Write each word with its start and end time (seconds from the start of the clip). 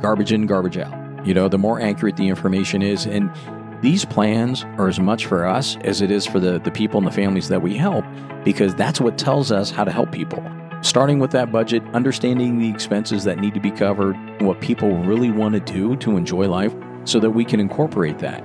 garbage 0.00 0.32
in, 0.32 0.46
garbage 0.46 0.78
out. 0.78 1.26
You 1.26 1.34
know, 1.34 1.48
the 1.48 1.58
more 1.58 1.80
accurate 1.80 2.16
the 2.16 2.28
information 2.28 2.82
is. 2.82 3.06
And 3.06 3.30
these 3.82 4.04
plans 4.04 4.64
are 4.78 4.88
as 4.88 5.00
much 5.00 5.26
for 5.26 5.46
us 5.46 5.76
as 5.84 6.00
it 6.00 6.10
is 6.10 6.26
for 6.26 6.40
the, 6.40 6.58
the 6.58 6.70
people 6.70 6.98
and 6.98 7.06
the 7.06 7.12
families 7.12 7.48
that 7.48 7.62
we 7.62 7.76
help 7.76 8.04
because 8.44 8.74
that's 8.74 9.00
what 9.00 9.18
tells 9.18 9.52
us 9.52 9.70
how 9.70 9.84
to 9.84 9.90
help 9.90 10.12
people. 10.12 10.42
Starting 10.82 11.18
with 11.18 11.30
that 11.30 11.52
budget, 11.52 11.82
understanding 11.92 12.58
the 12.58 12.68
expenses 12.68 13.24
that 13.24 13.38
need 13.38 13.52
to 13.54 13.60
be 13.60 13.70
covered, 13.70 14.16
what 14.40 14.60
people 14.60 14.96
really 15.04 15.30
want 15.30 15.54
to 15.54 15.60
do 15.60 15.94
to 15.96 16.16
enjoy 16.16 16.48
life 16.48 16.74
so 17.04 17.20
that 17.20 17.30
we 17.30 17.44
can 17.44 17.60
incorporate 17.60 18.18
that. 18.18 18.42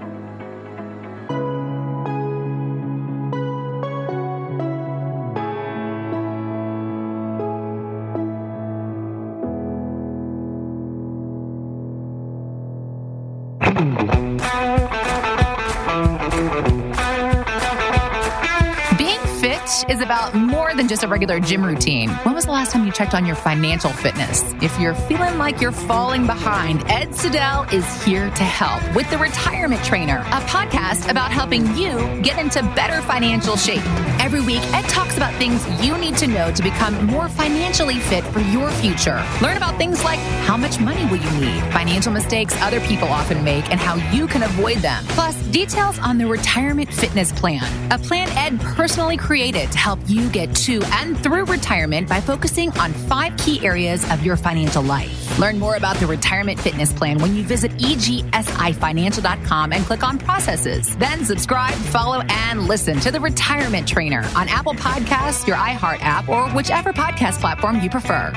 Just 20.88 21.04
a 21.04 21.08
regular 21.08 21.40
gym 21.40 21.66
routine. 21.66 22.10
When 22.10 22.36
was 22.36 22.46
the 22.46 22.52
last 22.52 22.72
time 22.72 22.86
you 22.86 22.92
checked 22.92 23.14
on 23.14 23.26
your 23.26 23.36
financial 23.36 23.92
fitness? 23.92 24.44
If 24.62 24.80
you're 24.80 24.94
feeling 24.94 25.38
like 25.38 25.62
you're 25.62 25.72
falling 25.72 26.26
behind, 26.26 26.84
Ed 26.90 27.10
Siddell 27.10 27.72
is 27.74 27.86
here 28.04 28.30
to 28.30 28.44
help 28.44 28.82
with 28.96 29.10
The 29.10 29.18
Retirement 29.18 29.84
Trainer, 29.84 30.18
a 30.18 30.42
podcast 30.42 31.10
about 31.10 31.32
helping 31.32 31.66
you 31.76 31.98
get 32.22 32.38
into 32.38 32.62
better 32.76 33.02
financial 33.02 33.56
shape. 33.56 33.86
Every 34.20 34.42
week, 34.42 34.62
Ed 34.74 34.84
talks 34.84 35.18
about 35.18 35.34
things 35.36 35.66
you 35.84 35.98
need 35.98 36.18
to 36.18 36.28
know 36.28 36.52
to 36.52 36.64
become 36.64 37.06
more 37.06 37.30
financially 37.30 38.00
fit 38.00 38.24
for 38.26 38.40
your 38.40 38.70
future. 38.72 39.24
Learn 39.42 39.58
about 39.58 39.78
things 39.78 40.04
like 40.04 40.20
how 40.48 40.58
much 40.58 40.80
money 40.80 41.06
will 41.06 41.18
you 41.18 41.32
need, 41.40 41.62
financial 41.72 42.12
mistakes 42.12 42.56
other 42.62 42.80
people 42.82 43.08
often 43.08 43.44
make, 43.44 43.72
and 43.72 43.80
how 43.80 43.96
you 44.12 44.28
can 44.28 44.44
avoid 44.44 44.78
them. 44.78 45.04
Plus, 45.10 45.36
details 45.48 45.98
on 46.00 46.18
the 46.18 46.26
Retirement 46.26 46.92
Fitness 46.92 47.32
Plan, 47.32 47.92
a 47.92 47.98
plan 47.98 48.30
Ed 48.38 48.60
personally 48.62 49.18
created 49.18 49.72
to 49.72 49.78
help 49.78 50.00
you 50.08 50.30
get 50.30 50.54
to 50.56 50.75
and 50.84 51.18
through 51.18 51.46
retirement 51.46 52.08
by 52.10 52.20
focusing 52.22 52.72
on 52.78 52.94
five 52.94 53.36
key 53.38 53.66
areas 53.66 54.10
of 54.12 54.24
your 54.24 54.38
financial 54.38 54.84
life. 54.84 55.40
Learn 55.40 55.60
more 55.60 55.76
about 55.76 55.98
the 55.98 56.08
retirement 56.08 56.60
fitness 56.60 56.94
plan 56.94 57.18
when 57.20 57.36
you 57.36 57.44
visit 57.44 57.72
egsifinancial.com 57.74 59.74
and 59.74 59.86
click 59.86 60.04
on 60.04 60.18
processes. 60.18 60.96
Then 60.98 61.26
subscribe, 61.26 61.76
follow, 61.76 62.22
and 62.28 62.68
listen 62.68 63.00
to 63.02 63.12
the 63.12 63.20
Retirement 63.20 63.88
Trainer 63.88 64.24
on 64.36 64.48
Apple 64.50 64.74
Podcasts, 64.74 65.48
your 65.48 65.58
iHeart 65.58 66.00
app, 66.02 66.28
or 66.30 66.50
whichever 66.50 66.94
podcast 66.94 67.40
platform 67.40 67.82
you 67.82 67.90
prefer. 67.90 68.32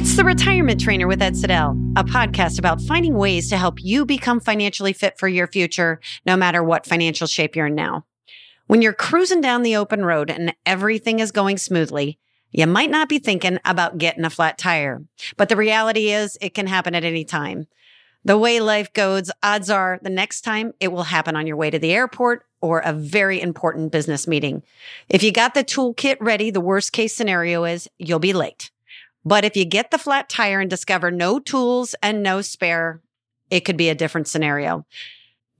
It's 0.00 0.16
the 0.16 0.24
Retirement 0.24 0.80
Trainer 0.80 1.06
with 1.06 1.20
Ed 1.20 1.34
Siddell, 1.34 1.92
a 1.94 2.02
podcast 2.02 2.58
about 2.58 2.80
finding 2.80 3.16
ways 3.18 3.50
to 3.50 3.58
help 3.58 3.84
you 3.84 4.06
become 4.06 4.40
financially 4.40 4.94
fit 4.94 5.18
for 5.18 5.28
your 5.28 5.46
future, 5.46 6.00
no 6.24 6.38
matter 6.38 6.64
what 6.64 6.86
financial 6.86 7.26
shape 7.26 7.54
you're 7.54 7.66
in 7.66 7.74
now. 7.74 8.06
When 8.66 8.80
you're 8.80 8.94
cruising 8.94 9.42
down 9.42 9.62
the 9.62 9.76
open 9.76 10.02
road 10.02 10.30
and 10.30 10.54
everything 10.64 11.18
is 11.18 11.32
going 11.32 11.58
smoothly, 11.58 12.18
you 12.50 12.66
might 12.66 12.90
not 12.90 13.10
be 13.10 13.18
thinking 13.18 13.58
about 13.62 13.98
getting 13.98 14.24
a 14.24 14.30
flat 14.30 14.56
tire. 14.56 15.02
But 15.36 15.50
the 15.50 15.56
reality 15.56 16.08
is, 16.08 16.38
it 16.40 16.54
can 16.54 16.66
happen 16.66 16.94
at 16.94 17.04
any 17.04 17.26
time. 17.26 17.66
The 18.24 18.38
way 18.38 18.58
life 18.58 18.90
goes, 18.94 19.30
odds 19.42 19.68
are 19.68 20.00
the 20.00 20.08
next 20.08 20.40
time 20.40 20.72
it 20.80 20.92
will 20.92 21.02
happen 21.02 21.36
on 21.36 21.46
your 21.46 21.58
way 21.58 21.68
to 21.68 21.78
the 21.78 21.92
airport 21.92 22.46
or 22.62 22.78
a 22.78 22.94
very 22.94 23.38
important 23.38 23.92
business 23.92 24.26
meeting. 24.26 24.62
If 25.10 25.22
you 25.22 25.30
got 25.30 25.52
the 25.52 25.62
toolkit 25.62 26.16
ready, 26.20 26.50
the 26.50 26.58
worst 26.58 26.92
case 26.92 27.14
scenario 27.14 27.64
is 27.64 27.86
you'll 27.98 28.18
be 28.18 28.32
late. 28.32 28.70
But 29.24 29.44
if 29.44 29.56
you 29.56 29.64
get 29.64 29.90
the 29.90 29.98
flat 29.98 30.28
tire 30.28 30.60
and 30.60 30.70
discover 30.70 31.10
no 31.10 31.38
tools 31.38 31.94
and 32.02 32.22
no 32.22 32.40
spare, 32.40 33.00
it 33.50 33.60
could 33.60 33.76
be 33.76 33.88
a 33.88 33.94
different 33.94 34.28
scenario. 34.28 34.86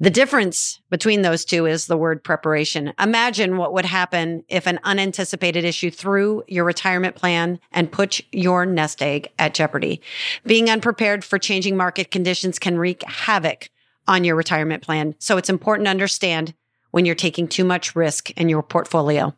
The 0.02 0.08
difference 0.08 0.80
between 0.88 1.20
those 1.20 1.44
two 1.44 1.66
is 1.66 1.86
the 1.86 1.96
word 1.96 2.24
preparation. 2.24 2.94
Imagine 2.98 3.58
what 3.58 3.74
would 3.74 3.84
happen 3.84 4.44
if 4.48 4.66
an 4.66 4.80
unanticipated 4.82 5.62
issue 5.62 5.90
threw 5.90 6.42
your 6.48 6.64
retirement 6.64 7.16
plan 7.16 7.60
and 7.70 7.92
put 7.92 8.22
your 8.32 8.64
nest 8.64 9.02
egg 9.02 9.28
at 9.38 9.52
jeopardy. 9.52 10.00
Being 10.46 10.70
unprepared 10.70 11.22
for 11.22 11.38
changing 11.38 11.76
market 11.76 12.10
conditions 12.10 12.58
can 12.58 12.78
wreak 12.78 13.02
havoc 13.02 13.68
on 14.08 14.24
your 14.24 14.36
retirement 14.36 14.82
plan. 14.82 15.14
So 15.18 15.36
it's 15.36 15.50
important 15.50 15.84
to 15.84 15.90
understand 15.90 16.54
when 16.92 17.04
you're 17.04 17.14
taking 17.14 17.46
too 17.46 17.64
much 17.64 17.94
risk 17.94 18.30
in 18.30 18.48
your 18.48 18.62
portfolio. 18.62 19.34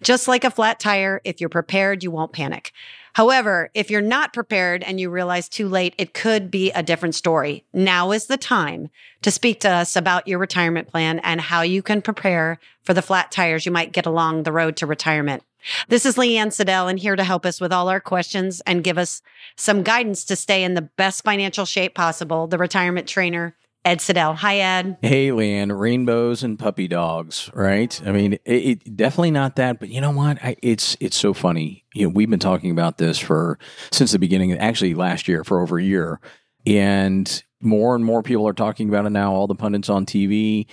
Just 0.00 0.28
like 0.28 0.44
a 0.44 0.50
flat 0.50 0.78
tire, 0.78 1.20
if 1.24 1.40
you're 1.40 1.50
prepared, 1.50 2.04
you 2.04 2.12
won't 2.12 2.32
panic. 2.32 2.70
However, 3.14 3.70
if 3.74 3.90
you're 3.90 4.00
not 4.00 4.32
prepared 4.32 4.82
and 4.82 4.98
you 4.98 5.08
realize 5.08 5.48
too 5.48 5.68
late, 5.68 5.94
it 5.98 6.14
could 6.14 6.50
be 6.50 6.72
a 6.72 6.82
different 6.82 7.14
story. 7.14 7.64
Now 7.72 8.10
is 8.10 8.26
the 8.26 8.36
time 8.36 8.90
to 9.22 9.30
speak 9.30 9.60
to 9.60 9.70
us 9.70 9.94
about 9.94 10.26
your 10.26 10.38
retirement 10.38 10.88
plan 10.88 11.20
and 11.20 11.40
how 11.40 11.62
you 11.62 11.80
can 11.80 12.02
prepare 12.02 12.58
for 12.82 12.92
the 12.92 13.02
flat 13.02 13.30
tires 13.30 13.64
you 13.64 13.72
might 13.72 13.92
get 13.92 14.04
along 14.04 14.42
the 14.42 14.52
road 14.52 14.76
to 14.76 14.86
retirement. 14.86 15.44
This 15.88 16.04
is 16.04 16.16
Leanne 16.16 16.52
Siddell 16.52 16.90
and 16.90 16.98
here 16.98 17.16
to 17.16 17.24
help 17.24 17.46
us 17.46 17.60
with 17.60 17.72
all 17.72 17.88
our 17.88 18.00
questions 18.00 18.60
and 18.62 18.84
give 18.84 18.98
us 18.98 19.22
some 19.56 19.82
guidance 19.82 20.24
to 20.24 20.36
stay 20.36 20.62
in 20.62 20.74
the 20.74 20.82
best 20.82 21.24
financial 21.24 21.64
shape 21.64 21.94
possible. 21.94 22.46
The 22.46 22.58
retirement 22.58 23.08
trainer 23.08 23.56
Ed 23.84 23.98
Siddell. 23.98 24.34
Hi, 24.36 24.58
Ed. 24.58 24.96
Hey, 25.02 25.28
Leanne. 25.28 25.78
Rainbows 25.78 26.42
and 26.42 26.58
puppy 26.58 26.88
dogs, 26.88 27.50
right? 27.52 28.00
I 28.06 28.12
mean, 28.12 28.34
it, 28.44 28.84
it 28.84 28.96
definitely 28.96 29.30
not 29.30 29.56
that, 29.56 29.78
but 29.78 29.90
you 29.90 30.00
know 30.00 30.10
what? 30.10 30.42
I, 30.42 30.56
it's 30.62 30.96
it's 31.00 31.16
so 31.16 31.34
funny. 31.34 31.84
You 31.92 32.06
know, 32.06 32.12
we've 32.14 32.30
been 32.30 32.38
talking 32.38 32.70
about 32.70 32.96
this 32.96 33.18
for 33.18 33.58
since 33.92 34.12
the 34.12 34.18
beginning. 34.18 34.52
Actually, 34.54 34.94
last 34.94 35.28
year 35.28 35.44
for 35.44 35.60
over 35.60 35.78
a 35.78 35.82
year, 35.82 36.18
and 36.66 37.44
more 37.60 37.94
and 37.94 38.04
more 38.04 38.22
people 38.22 38.48
are 38.48 38.54
talking 38.54 38.88
about 38.88 39.04
it 39.04 39.10
now. 39.10 39.34
All 39.34 39.46
the 39.46 39.54
pundits 39.54 39.90
on 39.90 40.06
TV. 40.06 40.66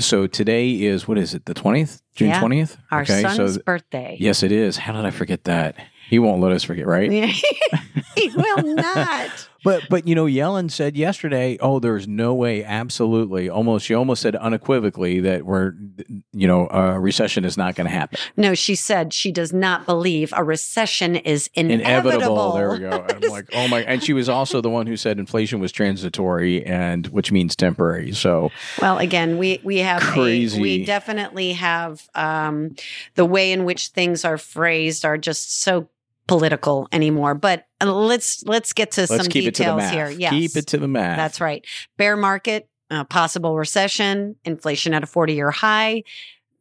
So 0.00 0.26
today 0.26 0.82
is 0.82 1.06
what 1.06 1.18
is 1.18 1.34
it? 1.34 1.44
The 1.44 1.52
twentieth, 1.52 2.00
June 2.14 2.38
twentieth. 2.38 2.78
Yeah, 2.78 2.96
our 2.96 3.02
okay, 3.02 3.20
son's 3.20 3.54
so, 3.54 3.62
birthday. 3.66 4.16
Yes, 4.18 4.42
it 4.42 4.50
is. 4.50 4.78
How 4.78 4.94
did 4.94 5.04
I 5.04 5.10
forget 5.10 5.44
that? 5.44 5.76
He 6.08 6.18
won't 6.18 6.40
let 6.40 6.52
us 6.52 6.62
forget, 6.62 6.86
right? 6.86 7.10
he 8.16 8.30
will 8.34 8.74
not. 8.74 9.48
but 9.64 9.82
but 9.88 10.06
you 10.06 10.14
know, 10.14 10.26
Yellen 10.26 10.70
said 10.70 10.96
yesterday, 10.96 11.58
"Oh, 11.60 11.78
there's 11.78 12.06
no 12.06 12.34
way, 12.34 12.64
absolutely, 12.64 13.48
almost." 13.48 13.86
She 13.86 13.94
almost 13.94 14.22
said 14.22 14.36
unequivocally 14.36 15.20
that 15.20 15.44
we're, 15.44 15.72
you 16.32 16.46
know, 16.46 16.68
a 16.68 16.98
recession 16.98 17.44
is 17.44 17.56
not 17.56 17.74
going 17.74 17.86
to 17.86 17.92
happen. 17.92 18.18
No, 18.36 18.54
she 18.54 18.74
said 18.74 19.12
she 19.12 19.32
does 19.32 19.52
not 19.52 19.86
believe 19.86 20.32
a 20.36 20.44
recession 20.44 21.16
is 21.16 21.50
inevitable. 21.54 21.84
inevitable. 21.84 22.52
There 22.52 22.70
we 22.70 22.78
go. 22.78 23.06
I'm 23.08 23.20
like, 23.30 23.48
oh 23.54 23.68
my! 23.68 23.82
And 23.82 24.02
she 24.02 24.12
was 24.12 24.28
also 24.28 24.60
the 24.60 24.70
one 24.70 24.86
who 24.86 24.96
said 24.96 25.18
inflation 25.18 25.60
was 25.60 25.72
transitory, 25.72 26.64
and 26.64 27.06
which 27.08 27.32
means 27.32 27.56
temporary. 27.56 28.12
So, 28.12 28.50
well, 28.80 28.98
again, 28.98 29.38
we 29.38 29.60
we 29.62 29.78
have 29.78 30.02
crazy. 30.02 30.58
A, 30.58 30.62
we 30.62 30.84
definitely 30.84 31.52
have 31.52 32.08
um, 32.14 32.76
the 33.14 33.24
way 33.24 33.52
in 33.52 33.64
which 33.64 33.88
things 33.88 34.24
are 34.24 34.38
phrased 34.38 35.04
are 35.04 35.18
just 35.18 35.60
so 35.62 35.88
political 36.26 36.88
anymore. 36.92 37.34
But 37.34 37.65
let's 37.84 38.42
let's 38.44 38.72
get 38.72 38.92
to 38.92 39.02
let's 39.02 39.16
some 39.16 39.26
details 39.28 39.90
here. 39.90 40.08
Yes. 40.08 40.32
Keep 40.32 40.56
it 40.56 40.66
to 40.68 40.78
the 40.78 40.88
math. 40.88 41.16
That's 41.16 41.40
right. 41.40 41.64
Bear 41.96 42.16
market, 42.16 42.68
uh, 42.90 43.04
possible 43.04 43.56
recession, 43.56 44.36
inflation 44.44 44.94
at 44.94 45.02
a 45.02 45.06
40-year 45.06 45.50
high 45.50 46.02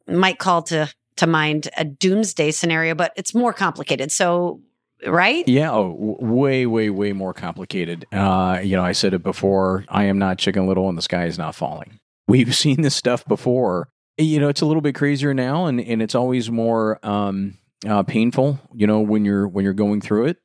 might 0.07 0.39
call 0.39 0.61
to 0.63 0.91
to 1.17 1.27
mind 1.27 1.69
a 1.77 1.85
doomsday 1.85 2.51
scenario, 2.51 2.93
but 2.93 3.13
it's 3.15 3.33
more 3.33 3.53
complicated. 3.53 4.11
So 4.11 4.61
right? 5.07 5.47
Yeah, 5.47 5.71
oh, 5.71 6.17
way, 6.19 6.65
way, 6.65 6.89
way 6.89 7.13
more 7.13 7.33
complicated. 7.33 8.05
Uh, 8.11 8.59
you 8.63 8.75
know, 8.75 8.83
I 8.83 8.91
said 8.91 9.13
it 9.13 9.23
before. 9.23 9.85
I 9.87 10.05
am 10.05 10.17
not 10.17 10.37
Chicken 10.37 10.67
Little, 10.67 10.89
and 10.89 10.97
the 10.97 11.01
sky 11.01 11.25
is 11.25 11.37
not 11.37 11.55
falling. 11.55 11.99
We've 12.27 12.55
seen 12.63 12.81
this 12.81 12.95
stuff 12.95 13.25
before. 13.25 13.89
You 14.17 14.39
know, 14.39 14.49
it's 14.49 14.61
a 14.61 14.65
little 14.65 14.81
bit 14.81 14.95
crazier 14.95 15.33
now, 15.33 15.65
and 15.65 15.79
and 15.79 16.01
it's 16.01 16.15
always 16.15 16.49
more. 16.51 16.99
Um, 17.03 17.57
uh, 17.85 18.01
painful, 18.01 18.59
you 18.73 18.87
know, 18.87 18.99
when 19.01 19.25
you're 19.25 19.47
when 19.47 19.63
you're 19.63 19.73
going 19.73 20.01
through 20.01 20.25
it. 20.25 20.37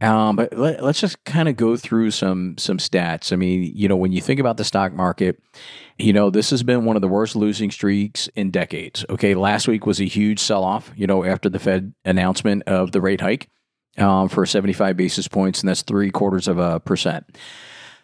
Um, 0.00 0.36
but 0.36 0.56
let, 0.56 0.80
us 0.80 1.00
just 1.00 1.22
kind 1.24 1.48
of 1.48 1.56
go 1.56 1.76
through 1.76 2.10
some 2.10 2.56
some 2.56 2.78
stats. 2.78 3.32
I 3.32 3.36
mean, 3.36 3.70
you 3.74 3.86
know, 3.86 3.96
when 3.96 4.12
you 4.12 4.22
think 4.22 4.40
about 4.40 4.56
the 4.56 4.64
stock 4.64 4.94
market, 4.94 5.38
you 5.98 6.12
know, 6.12 6.30
this 6.30 6.50
has 6.50 6.62
been 6.62 6.84
one 6.84 6.96
of 6.96 7.02
the 7.02 7.08
worst 7.08 7.36
losing 7.36 7.70
streaks 7.70 8.28
in 8.28 8.50
decades. 8.50 9.04
Okay, 9.10 9.34
last 9.34 9.68
week 9.68 9.84
was 9.84 10.00
a 10.00 10.04
huge 10.04 10.38
sell 10.38 10.64
off. 10.64 10.90
You 10.96 11.06
know, 11.06 11.24
after 11.24 11.50
the 11.50 11.58
Fed 11.58 11.92
announcement 12.04 12.62
of 12.66 12.92
the 12.92 13.00
rate 13.00 13.20
hike 13.20 13.48
um, 13.98 14.28
for 14.28 14.46
75 14.46 14.96
basis 14.96 15.28
points, 15.28 15.60
and 15.60 15.68
that's 15.68 15.82
three 15.82 16.10
quarters 16.10 16.48
of 16.48 16.58
a 16.58 16.80
percent. 16.80 17.36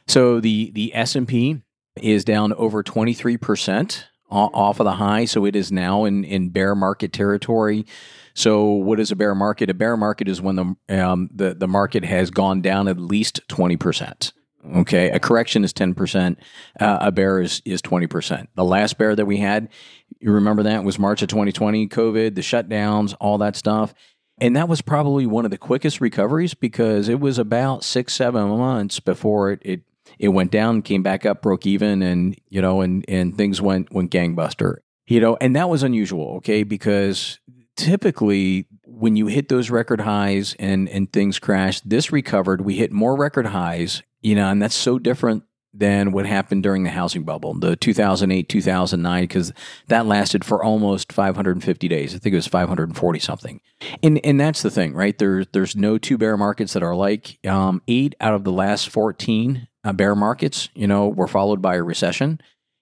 So 0.07 0.39
the 0.39 0.71
the 0.73 0.95
S 0.95 1.17
and 1.17 1.27
P 1.27 1.63
is 2.01 2.25
down 2.25 2.53
over 2.53 2.83
23 2.83 3.39
percent 3.39 4.07
off 4.31 4.81
of 4.81 4.85
the 4.85 4.95
high. 4.95 5.25
So 5.25 5.45
it 5.45 5.57
is 5.57 5.71
now 5.71 6.05
in 6.05 6.25
in 6.25 6.51
bear 6.51 6.75
market 6.75 7.13
territory. 7.13 7.87
So, 8.35 8.65
what 8.65 9.01
is 9.01 9.11
a 9.11 9.17
bear 9.17 9.35
market? 9.35 9.71
A 9.71 9.75
bear 9.75 9.97
market 9.97 10.29
is 10.29 10.43
when 10.43 10.57
the 10.57 11.01
um, 11.03 11.31
the 11.35 11.55
the 11.55 11.69
market 11.69 12.05
has 12.05 12.31
gone 12.31 12.61
down 12.61 12.87
at 12.87 12.99
least 12.99 13.41
twenty 13.49 13.77
percent. 13.77 14.33
Okay, 14.75 15.11
a 15.11 15.19
correction 15.19 15.65
is 15.65 15.73
ten 15.73 15.95
percent. 15.95 16.39
Uh, 16.79 16.99
a 17.01 17.13
bear 17.13 17.41
is 17.41 17.63
is 17.65 17.81
twenty 17.81 18.07
percent. 18.07 18.51
The 18.55 18.65
last 18.65 18.99
bear 18.99 19.17
that 19.17 19.25
we 19.25 19.39
had, 19.39 19.69
you 20.21 20.33
remember 20.33 20.65
that 20.65 20.85
was 20.85 20.99
March 20.99 21.23
of 21.23 21.29
2020, 21.29 21.89
COVID, 21.89 22.35
the 22.35 22.41
shutdowns, 22.41 23.15
all 23.21 23.39
that 23.39 23.57
stuff. 23.57 23.95
And 24.39 24.55
that 24.55 24.69
was 24.69 24.83
probably 24.83 25.25
one 25.25 25.47
of 25.47 25.51
the 25.51 25.59
quickest 25.59 26.01
recoveries 26.01 26.53
because 26.53 27.09
it 27.09 27.21
was 27.21 27.39
about 27.39 27.85
six, 27.85 28.15
seven 28.15 28.49
months 28.49 29.01
before 29.01 29.53
it, 29.53 29.63
it, 29.63 29.81
it 30.19 30.29
went 30.29 30.51
down, 30.51 30.83
came 30.83 31.03
back 31.03 31.27
up, 31.27 31.43
broke 31.43 31.67
even, 31.67 32.03
and 32.03 32.39
you 32.49 32.61
know, 32.63 32.81
and 32.81 33.05
and 33.09 33.37
things 33.37 33.61
went 33.61 33.93
went 33.93 34.11
gangbuster. 34.11 34.77
You 35.07 35.21
know, 35.21 35.37
and 35.41 35.55
that 35.55 35.69
was 35.69 35.83
unusual, 35.83 36.37
okay, 36.39 36.65
because 36.65 37.39
typically 37.77 38.67
when 38.85 39.15
you 39.15 39.27
hit 39.27 39.49
those 39.49 39.71
record 39.71 40.01
highs 40.01 40.57
and 40.59 40.89
and 40.89 41.13
things 41.13 41.39
crash, 41.39 41.81
this 41.81 42.11
recovered. 42.11 42.63
We 42.63 42.77
hit 42.77 42.93
more 42.93 43.17
record 43.17 43.47
highs, 43.47 44.03
you 44.21 44.35
know, 44.35 44.49
and 44.49 44.61
that's 44.61 44.75
so 44.75 44.99
different 44.99 45.45
than 45.79 46.13
what 46.13 46.25
happened 46.25 46.63
during 46.63 46.85
the 46.85 46.91
housing 46.91 47.23
bubble, 47.23 47.53
the 47.53 47.77
2008, 47.77 48.49
2009, 48.49 49.23
because 49.25 49.53
that 49.89 50.07
lasted 50.07 50.45
for 50.45 50.65
almost 50.65 51.13
550 51.13 51.89
days. 51.89 52.15
I 52.15 52.19
think 52.19 52.33
it 52.33 52.37
was 52.37 52.47
540 52.47 53.19
something. 53.19 53.61
And 54.03 54.19
and 54.25 54.41
that's 54.41 54.63
the 54.63 54.71
thing, 54.71 54.95
right? 54.95 55.17
There's 55.17 55.47
there's 55.53 55.77
no 55.77 55.99
two 55.99 56.19
bear 56.19 56.37
markets 56.37 56.73
that 56.73 56.83
are 56.83 56.97
like 56.97 57.39
um, 57.47 57.83
eight 57.87 58.15
out 58.21 58.35
of 58.35 58.45
the 58.45 58.53
last 58.53 58.89
14 58.89 59.69
uh, 59.87 59.93
bear 59.93 60.15
markets, 60.17 60.69
you 60.75 60.87
know, 60.87 61.09
were 61.09 61.29
followed 61.29 61.63
by 61.63 61.77
a 61.77 61.83
recession. 61.83 62.41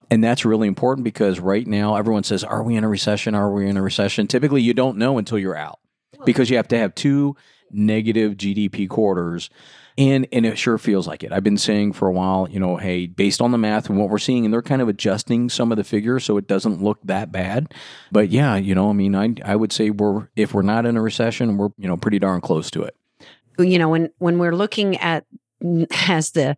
And 0.09 0.23
that's 0.23 0.45
really 0.45 0.67
important 0.67 1.03
because 1.03 1.39
right 1.39 1.65
now 1.65 1.95
everyone 1.95 2.23
says, 2.23 2.43
Are 2.43 2.63
we 2.63 2.75
in 2.75 2.83
a 2.83 2.89
recession? 2.89 3.35
Are 3.35 3.51
we 3.51 3.67
in 3.67 3.77
a 3.77 3.81
recession? 3.81 4.27
Typically, 4.27 4.61
you 4.61 4.73
don't 4.73 4.97
know 4.97 5.17
until 5.17 5.37
you're 5.39 5.55
out 5.55 5.79
because 6.25 6.49
you 6.49 6.57
have 6.57 6.67
to 6.69 6.77
have 6.77 6.95
two 6.95 7.35
negative 7.71 8.33
GDP 8.33 8.89
quarters. 8.89 9.49
And, 9.97 10.27
and 10.33 10.45
it 10.45 10.57
sure 10.57 10.77
feels 10.77 11.07
like 11.07 11.23
it. 11.23 11.31
I've 11.31 11.43
been 11.43 11.57
saying 11.57 11.93
for 11.93 12.09
a 12.09 12.11
while, 12.11 12.49
you 12.49 12.59
know, 12.59 12.75
hey, 12.75 13.05
based 13.07 13.41
on 13.41 13.51
the 13.51 13.57
math 13.57 13.89
and 13.89 13.97
what 13.97 14.09
we're 14.09 14.17
seeing, 14.17 14.43
and 14.43 14.53
they're 14.53 14.61
kind 14.61 14.81
of 14.81 14.89
adjusting 14.89 15.49
some 15.49 15.71
of 15.71 15.77
the 15.77 15.85
figures 15.85 16.25
so 16.25 16.35
it 16.35 16.47
doesn't 16.47 16.83
look 16.83 16.99
that 17.05 17.31
bad. 17.31 17.73
But 18.11 18.29
yeah, 18.29 18.57
you 18.57 18.75
know, 18.75 18.89
I 18.89 18.93
mean, 18.93 19.15
I, 19.15 19.35
I 19.45 19.55
would 19.55 19.71
say 19.71 19.91
we're, 19.91 20.27
if 20.35 20.53
we're 20.53 20.63
not 20.63 20.85
in 20.85 20.97
a 20.97 21.01
recession, 21.01 21.55
we're, 21.57 21.69
you 21.77 21.87
know, 21.87 21.95
pretty 21.95 22.19
darn 22.19 22.41
close 22.41 22.69
to 22.71 22.83
it. 22.83 22.95
You 23.57 23.79
know, 23.79 23.87
when, 23.87 24.09
when 24.17 24.37
we're 24.37 24.55
looking 24.55 24.97
at 24.97 25.25
as 26.09 26.31
the 26.31 26.57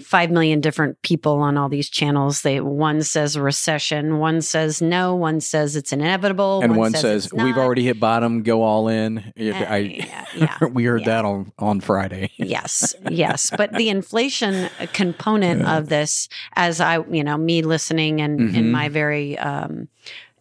5 0.00 0.30
million 0.30 0.60
different 0.60 1.00
people 1.02 1.40
on 1.40 1.56
all 1.56 1.68
these 1.68 1.90
channels. 1.90 2.42
They 2.42 2.60
one 2.60 3.02
says 3.02 3.38
recession, 3.38 4.18
one 4.18 4.40
says 4.40 4.80
no, 4.80 5.14
one 5.14 5.40
says 5.40 5.76
it's 5.76 5.92
inevitable, 5.92 6.60
and 6.62 6.72
one, 6.72 6.78
one 6.78 6.92
says, 6.92 7.24
says 7.24 7.32
we've 7.32 7.58
already 7.58 7.84
hit 7.84 8.00
bottom, 8.00 8.42
go 8.42 8.62
all 8.62 8.88
in. 8.88 9.18
Uh, 9.18 9.52
I, 9.52 9.76
yeah, 9.76 10.24
yeah, 10.34 10.64
we 10.70 10.84
heard 10.84 11.02
yeah. 11.02 11.06
that 11.06 11.24
on 11.24 11.52
on 11.58 11.80
Friday. 11.80 12.30
yes, 12.36 12.94
yes, 13.10 13.50
but 13.56 13.72
the 13.74 13.88
inflation 13.88 14.70
component 14.92 15.60
yeah. 15.60 15.78
of 15.78 15.88
this, 15.88 16.28
as 16.54 16.80
I, 16.80 16.98
you 17.10 17.24
know, 17.24 17.36
me 17.36 17.62
listening 17.62 18.20
and 18.20 18.40
mm-hmm. 18.40 18.56
in 18.56 18.72
my 18.72 18.88
very 18.88 19.38
um, 19.38 19.88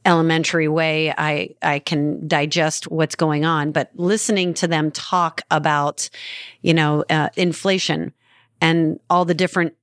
elementary 0.03 0.67
way 0.67 1.13
i 1.15 1.47
i 1.61 1.77
can 1.77 2.27
digest 2.27 2.89
what's 2.89 3.13
going 3.13 3.45
on 3.45 3.71
but 3.71 3.91
listening 3.93 4.51
to 4.51 4.67
them 4.67 4.89
talk 4.89 5.41
about 5.51 6.09
you 6.63 6.73
know 6.73 7.05
uh, 7.11 7.29
inflation 7.37 8.11
and 8.61 8.99
all 9.09 9.25
the 9.25 9.33
different 9.33 9.73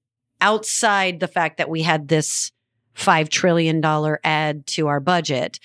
outside 0.41 1.21
the 1.21 1.29
fact 1.29 1.59
that 1.59 1.69
we 1.69 1.83
had 1.83 2.09
this 2.09 2.53
$5 2.97 3.29
trillion 3.29 3.85
add 4.25 4.67
to 4.69 4.87
our 4.87 5.01
budget, 5.01 5.59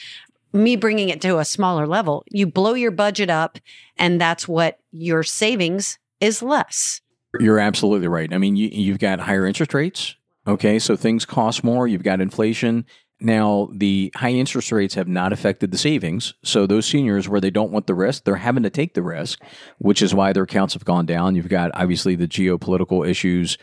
me 0.52 0.76
bringing 0.76 1.10
it 1.10 1.22
to 1.22 1.40
a 1.40 1.46
smaller 1.46 1.88
level, 1.88 2.24
you 2.30 2.46
blow 2.46 2.74
your 2.74 2.92
budget 2.92 3.30
up, 3.30 3.60
and 3.98 4.20
that's 4.20 4.48
what 4.48 4.80
your 4.92 5.24
savings 5.24 5.98
is 6.20 6.42
less. 6.42 7.02
You're 7.40 7.60
absolutely 7.60 8.08
right. 8.08 8.32
I 8.32 8.38
mean, 8.38 8.56
you, 8.56 8.70
you've 8.70 9.00
got 9.00 9.20
higher 9.20 9.46
interest 9.46 9.74
rates. 9.74 10.16
Okay. 10.46 10.78
So 10.78 10.96
things 10.96 11.26
cost 11.26 11.64
more. 11.64 11.88
You've 11.88 12.04
got 12.04 12.22
inflation. 12.22 12.86
Now, 13.24 13.70
the 13.72 14.12
high 14.16 14.32
interest 14.32 14.72
rates 14.72 14.96
have 14.96 15.08
not 15.08 15.32
affected 15.32 15.72
the 15.72 15.78
savings. 15.78 16.34
So, 16.44 16.68
those 16.68 16.86
seniors 16.86 17.30
where 17.30 17.42
they 17.42 17.50
don't 17.50 17.72
want 17.72 17.88
the 17.88 17.96
risk, 17.96 18.26
they're 18.26 18.36
having 18.36 18.64
to 18.64 18.70
take 18.70 18.94
the 18.94 19.02
risk, 19.02 19.42
which 19.78 20.02
is 20.02 20.14
why 20.14 20.34
their 20.34 20.44
accounts 20.44 20.74
have 20.74 20.86
gone 20.86 21.06
down. 21.06 21.36
You've 21.36 21.50
got 21.50 21.72
obviously 21.74 22.16
the 22.16 22.28
geopolitical 22.28 23.08
issues 23.08 23.58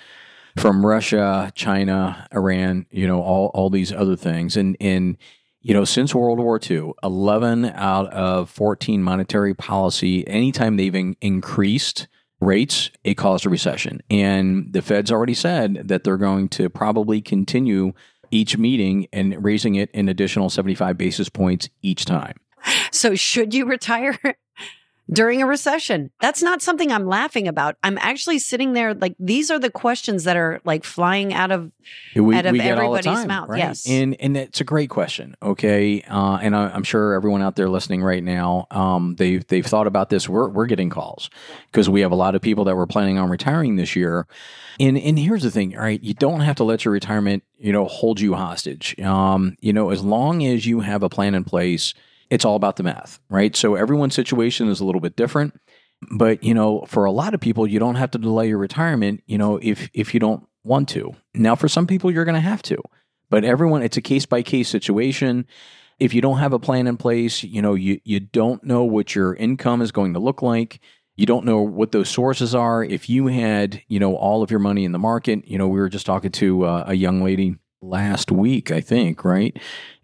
from 0.57 0.85
Russia, 0.85 1.53
China, 1.55 2.27
Iran, 2.35 2.87
you 2.91 3.07
know, 3.07 3.23
all, 3.23 3.51
all 3.55 3.71
these 3.71 3.93
other 3.93 4.17
things. 4.17 4.57
And, 4.57 4.77
and, 4.81 5.17
you 5.61 5.75
know, 5.75 5.85
since 5.85 6.15
World 6.15 6.39
War 6.39 6.59
II, 6.59 6.93
11 7.03 7.67
out 7.67 8.11
of 8.13 8.51
14 8.51 9.03
monetary 9.03 9.55
policy, 9.55 10.27
anytime 10.27 10.77
they've 10.77 10.95
in- 10.95 11.17
increased 11.21 12.09
rates, 12.41 12.91
it 13.05 13.15
caused 13.15 13.47
a 13.47 13.51
recession. 13.51 14.03
And 14.11 14.73
the 14.73 14.83
Fed's 14.83 15.13
already 15.13 15.35
said 15.35 15.83
that 15.89 16.05
they're 16.05 16.17
going 16.17 16.49
to 16.51 16.71
probably 16.71 17.21
continue 17.21 17.93
each 18.31 18.57
meeting 18.57 19.07
and 19.13 19.43
raising 19.43 19.75
it 19.75 19.91
an 19.95 20.09
additional 20.09 20.51
75 20.51 20.97
basis 20.97 21.29
points 21.29 21.69
each 21.83 22.05
time. 22.05 22.37
So, 22.93 23.15
should 23.15 23.55
you 23.55 23.67
retire 23.67 24.19
during 25.13 25.43
a 25.43 25.47
recession? 25.47 26.11
That's 26.21 26.43
not 26.43 26.63
something 26.63 26.93
I'm 26.93 27.07
laughing 27.07 27.49
about. 27.49 27.77
I'm 27.83 27.99
actually 27.99 28.39
sitting 28.39 28.73
there 28.73 28.95
like 28.95 29.15
these 29.19 29.51
are 29.51 29.59
the 29.59 29.71
questions 29.71 30.25
that 30.25 30.37
are 30.37 30.61
like 30.65 30.85
flying 30.85 31.33
out 31.33 31.51
of 31.51 31.71
we, 32.15 32.35
out 32.35 32.47
of 32.47 32.55
everybody's 32.57 33.05
time, 33.05 33.29
mouth. 33.29 33.49
Right? 33.49 33.59
Yes, 33.59 33.89
and 33.89 34.17
and 34.21 34.37
it's 34.37 34.61
a 34.61 34.65
great 34.65 34.91
question. 34.91 35.37
Okay, 35.43 36.03
uh, 36.03 36.39
and 36.43 36.55
I, 36.55 36.75
am 36.75 36.83
sure 36.83 37.15
everyone 37.15 37.43
out 37.43 37.57
there 37.57 37.69
listening 37.69 38.03
right 38.03 38.23
now, 38.23 38.67
um, 38.71 39.17
they 39.17 39.39
they've 39.39 39.67
thought 39.67 39.87
about 39.87 40.11
this. 40.11 40.29
We're 40.29 40.49
we're 40.49 40.67
getting 40.67 40.91
calls 40.91 41.31
because 41.71 41.89
we 41.89 42.01
have 42.03 42.13
a 42.13 42.17
lot 42.17 42.35
of 42.35 42.43
people 42.43 42.65
that 42.65 42.77
were 42.77 42.87
planning 42.87 43.19
on 43.19 43.31
retiring 43.31 43.77
this 43.77 43.97
year. 43.97 44.27
And 44.79 44.97
and 44.97 45.19
here's 45.19 45.43
the 45.43 45.51
thing, 45.51 45.77
all 45.77 45.83
right, 45.83 46.03
you 46.03 46.15
don't 46.15 46.41
have 46.41 46.57
to 46.57 46.65
let 46.65 46.85
your 46.85 46.93
retirement, 46.93 47.43
you 47.59 47.73
know, 47.73 47.85
hold 47.85 48.21
you 48.21 48.35
hostage. 48.35 48.99
Um, 49.01 49.57
you 49.61 49.73
know, 49.73 49.91
as 49.91 50.03
long 50.03 50.45
as 50.45 50.67
you 50.67 50.81
have 50.81 51.03
a 51.03 51.09
plan 51.09 51.35
in 51.35 51.45
place, 51.45 51.93
it's 52.31 52.45
all 52.45 52.57
about 52.57 52.77
the 52.77 52.83
math, 52.83 53.19
right? 53.29 53.55
So 53.55 53.75
everyone's 53.75 54.15
situation 54.15 54.69
is 54.69 54.81
a 54.81 54.85
little 54.85 55.01
bit 55.01 55.17
different. 55.17 55.59
But, 56.11 56.43
you 56.43 56.55
know, 56.55 56.85
for 56.87 57.05
a 57.05 57.13
lot 57.13 57.35
of 57.35 57.41
people, 57.41 57.67
you 57.67 57.79
don't 57.79 57.97
have 57.97 58.13
to 58.13 58.19
delay 58.19 58.49
your 58.49 58.59
retirement, 58.59 59.23
you 59.27 59.37
know, 59.37 59.59
if 59.61 59.91
if 59.93 60.15
you 60.15 60.21
don't 60.21 60.47
want 60.65 60.89
to. 60.91 61.13
Now, 61.35 61.55
for 61.55 61.69
some 61.69 61.87
people, 61.87 62.11
you're 62.11 62.25
going 62.25 62.37
to 62.37 62.41
have 62.41 62.63
to. 62.63 62.79
But 63.29 63.45
everyone, 63.45 63.83
it's 63.83 63.99
a 63.99 64.03
case 64.03 64.25
by 64.25 64.43
case 64.43 64.71
situation. 64.71 65.47
If 65.99 66.15
you 66.15 66.23
don't 66.23 66.39
have 66.39 66.55
a 66.55 66.59
plan 66.59 66.87
in 66.87 66.97
place, 66.97 67.45
you 67.45 67.61
know, 67.61 67.75
you 67.75 68.01
you 68.05 68.19
don't 68.19 68.65
know 68.65 68.85
what 68.85 69.15
your 69.15 69.35
income 69.35 69.83
is 69.83 69.93
going 69.93 70.15
to 70.15 70.21
look 70.21 70.41
like 70.41 70.81
you 71.21 71.27
don't 71.27 71.45
know 71.45 71.61
what 71.61 71.93
those 71.93 72.09
sources 72.09 72.55
are. 72.55 72.83
If 72.83 73.11
you 73.11 73.27
had, 73.27 73.83
you 73.89 74.01
know, 74.01 74.17
all 74.17 74.43
of 74.43 74.51
your 74.51 74.59
money 74.59 74.87
in 74.87 74.93
the 74.93 74.99
market, 74.99 75.47
you 75.47 75.59
know, 75.59 75.69
we 75.69 75.79
were 75.79 75.91
just 75.91 76.07
talking 76.07 76.33
to 76.33 76.65
uh, 76.65 76.85
a 76.87 76.95
young 76.95 77.23
lady 77.23 77.57
last 77.83 78.33
week, 78.33 78.71
I 78.71 78.81
think, 78.81 79.23
right? 79.23 79.55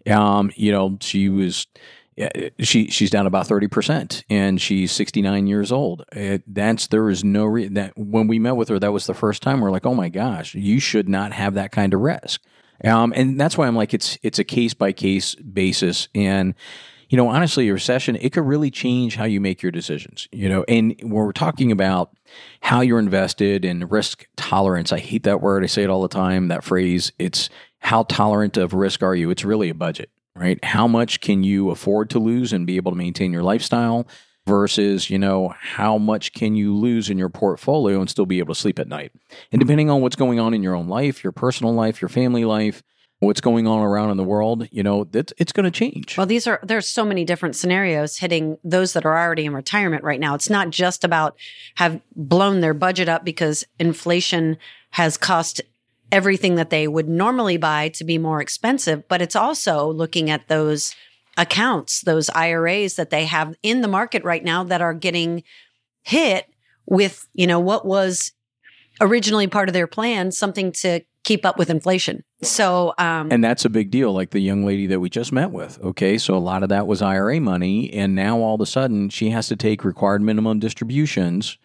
Um, 0.05 0.51
you 0.55 0.71
know, 0.71 0.95
she 1.01 1.27
was 1.29 1.65
she 2.59 2.89
she's 2.89 3.09
down 3.09 3.27
about 3.27 3.47
30% 3.47 4.23
and 4.29 4.59
she's 4.61 4.91
69 4.91 5.47
years 5.47 5.71
old. 5.71 6.03
It, 6.11 6.43
that's 6.47 6.87
there 6.87 7.09
is 7.09 7.23
no 7.23 7.45
re- 7.45 7.67
that 7.67 7.97
when 7.97 8.27
we 8.27 8.39
met 8.39 8.55
with 8.55 8.69
her 8.69 8.79
that 8.79 8.91
was 8.91 9.05
the 9.05 9.13
first 9.13 9.43
time 9.43 9.61
we're 9.61 9.71
like, 9.71 9.85
"Oh 9.85 9.93
my 9.93 10.09
gosh, 10.09 10.55
you 10.55 10.79
should 10.79 11.07
not 11.07 11.31
have 11.33 11.53
that 11.53 11.71
kind 11.71 11.93
of 11.93 12.01
risk." 12.01 12.41
Um, 12.83 13.13
and 13.15 13.39
that's 13.39 13.57
why 13.57 13.67
I'm 13.67 13.75
like 13.75 13.93
it's 13.93 14.17
it's 14.23 14.39
a 14.39 14.43
case 14.43 14.73
by 14.73 14.91
case 14.91 15.35
basis 15.35 16.07
and 16.15 16.55
you 17.09 17.15
know, 17.15 17.29
honestly, 17.29 17.69
a 17.69 17.73
recession, 17.73 18.17
it 18.17 18.33
could 18.33 18.45
really 18.45 18.69
change 18.69 19.15
how 19.15 19.23
you 19.23 19.39
make 19.39 19.61
your 19.61 19.71
decisions, 19.71 20.27
you 20.31 20.49
know, 20.49 20.65
and 20.67 20.93
when 21.01 21.11
we're 21.11 21.31
talking 21.31 21.71
about 21.71 22.11
how 22.61 22.81
you're 22.81 22.99
invested 22.99 23.63
and 23.63 23.89
risk 23.89 24.27
tolerance, 24.35 24.91
I 24.91 24.99
hate 24.99 25.23
that 25.23 25.41
word. 25.41 25.63
I 25.63 25.67
say 25.67 25.83
it 25.83 25.89
all 25.89 26.01
the 26.01 26.09
time, 26.09 26.49
that 26.49 26.65
phrase. 26.65 27.13
It's 27.17 27.49
how 27.79 28.03
tolerant 28.03 28.57
of 28.57 28.73
risk 28.73 29.03
are 29.03 29.15
you? 29.15 29.29
It's 29.29 29.45
really 29.45 29.69
a 29.69 29.75
budget, 29.75 30.09
right? 30.37 30.63
How 30.63 30.87
much 30.87 31.21
can 31.21 31.43
you 31.43 31.69
afford 31.69 32.09
to 32.11 32.19
lose 32.19 32.53
and 32.53 32.67
be 32.67 32.77
able 32.77 32.91
to 32.91 32.97
maintain 32.97 33.33
your 33.33 33.43
lifestyle 33.43 34.07
versus, 34.45 35.09
you 35.09 35.19
know, 35.19 35.53
how 35.59 35.97
much 35.97 36.33
can 36.33 36.55
you 36.55 36.75
lose 36.75 37.09
in 37.09 37.17
your 37.17 37.29
portfolio 37.29 37.99
and 37.99 38.09
still 38.09 38.25
be 38.25 38.39
able 38.39 38.53
to 38.53 38.59
sleep 38.59 38.79
at 38.79 38.87
night? 38.87 39.11
And 39.51 39.59
depending 39.59 39.89
on 39.89 40.01
what's 40.01 40.15
going 40.15 40.39
on 40.39 40.53
in 40.53 40.63
your 40.63 40.75
own 40.75 40.87
life, 40.87 41.23
your 41.23 41.33
personal 41.33 41.73
life, 41.73 42.01
your 42.01 42.09
family 42.09 42.45
life, 42.45 42.81
what's 43.19 43.41
going 43.41 43.67
on 43.67 43.79
around 43.79 44.11
in 44.11 44.17
the 44.17 44.23
world, 44.23 44.67
you 44.71 44.83
know, 44.83 45.03
that 45.05 45.31
it's 45.37 45.51
going 45.51 45.63
to 45.63 45.71
change. 45.71 46.17
Well, 46.17 46.27
these 46.27 46.47
are 46.47 46.59
there's 46.63 46.87
so 46.87 47.03
many 47.03 47.25
different 47.25 47.55
scenarios 47.55 48.17
hitting 48.17 48.57
those 48.63 48.93
that 48.93 49.05
are 49.05 49.17
already 49.17 49.45
in 49.45 49.53
retirement 49.53 50.03
right 50.03 50.19
now. 50.19 50.35
It's 50.35 50.49
not 50.49 50.69
just 50.69 51.03
about 51.03 51.35
have 51.75 51.99
blown 52.15 52.61
their 52.61 52.73
budget 52.73 53.09
up 53.09 53.25
because 53.25 53.65
inflation 53.79 54.57
has 54.91 55.17
cost 55.17 55.61
everything 56.11 56.55
that 56.55 56.69
they 56.69 56.87
would 56.87 57.09
normally 57.09 57.57
buy 57.57 57.89
to 57.89 58.03
be 58.03 58.17
more 58.17 58.41
expensive, 58.41 59.07
but 59.07 59.21
it's 59.21 59.35
also 59.35 59.91
looking 59.91 60.29
at 60.29 60.47
those 60.47 60.95
accounts, 61.37 62.01
those 62.01 62.29
IRAs 62.31 62.95
that 62.95 63.09
they 63.09 63.25
have 63.25 63.55
in 63.61 63.81
the 63.81 63.87
market 63.87 64.23
right 64.23 64.43
now 64.43 64.63
that 64.63 64.81
are 64.81 64.93
getting 64.93 65.43
hit 66.03 66.45
with, 66.85 67.27
you 67.33 67.45
know, 67.45 67.59
what 67.59 67.85
was 67.85 68.31
originally 69.01 69.47
part 69.47 69.69
of 69.69 69.73
their 69.73 69.87
plan, 69.87 70.31
something 70.31 70.71
to 70.71 71.01
keep 71.23 71.45
up 71.45 71.59
with 71.59 71.69
inflation. 71.69 72.23
So, 72.41 72.93
um, 72.97 73.31
and 73.31 73.43
that's 73.43 73.65
a 73.65 73.69
big 73.69 73.91
deal. 73.91 74.13
Like 74.13 74.31
the 74.31 74.39
young 74.39 74.65
lady 74.65 74.87
that 74.87 74.99
we 74.99 75.09
just 75.09 75.31
met 75.31 75.51
with. 75.51 75.79
Okay, 75.83 76.17
so 76.17 76.35
a 76.35 76.39
lot 76.39 76.63
of 76.63 76.69
that 76.69 76.87
was 76.87 77.01
IRA 77.01 77.39
money, 77.41 77.91
and 77.93 78.15
now 78.15 78.39
all 78.39 78.55
of 78.55 78.61
a 78.61 78.65
sudden 78.65 79.09
she 79.09 79.31
has 79.31 79.47
to 79.49 79.55
take 79.55 79.83
required 79.83 80.21
minimum 80.21 80.59
distributions, 80.59 81.57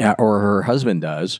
uh, 0.00 0.14
or 0.18 0.40
her 0.40 0.62
husband 0.62 1.02
does, 1.02 1.38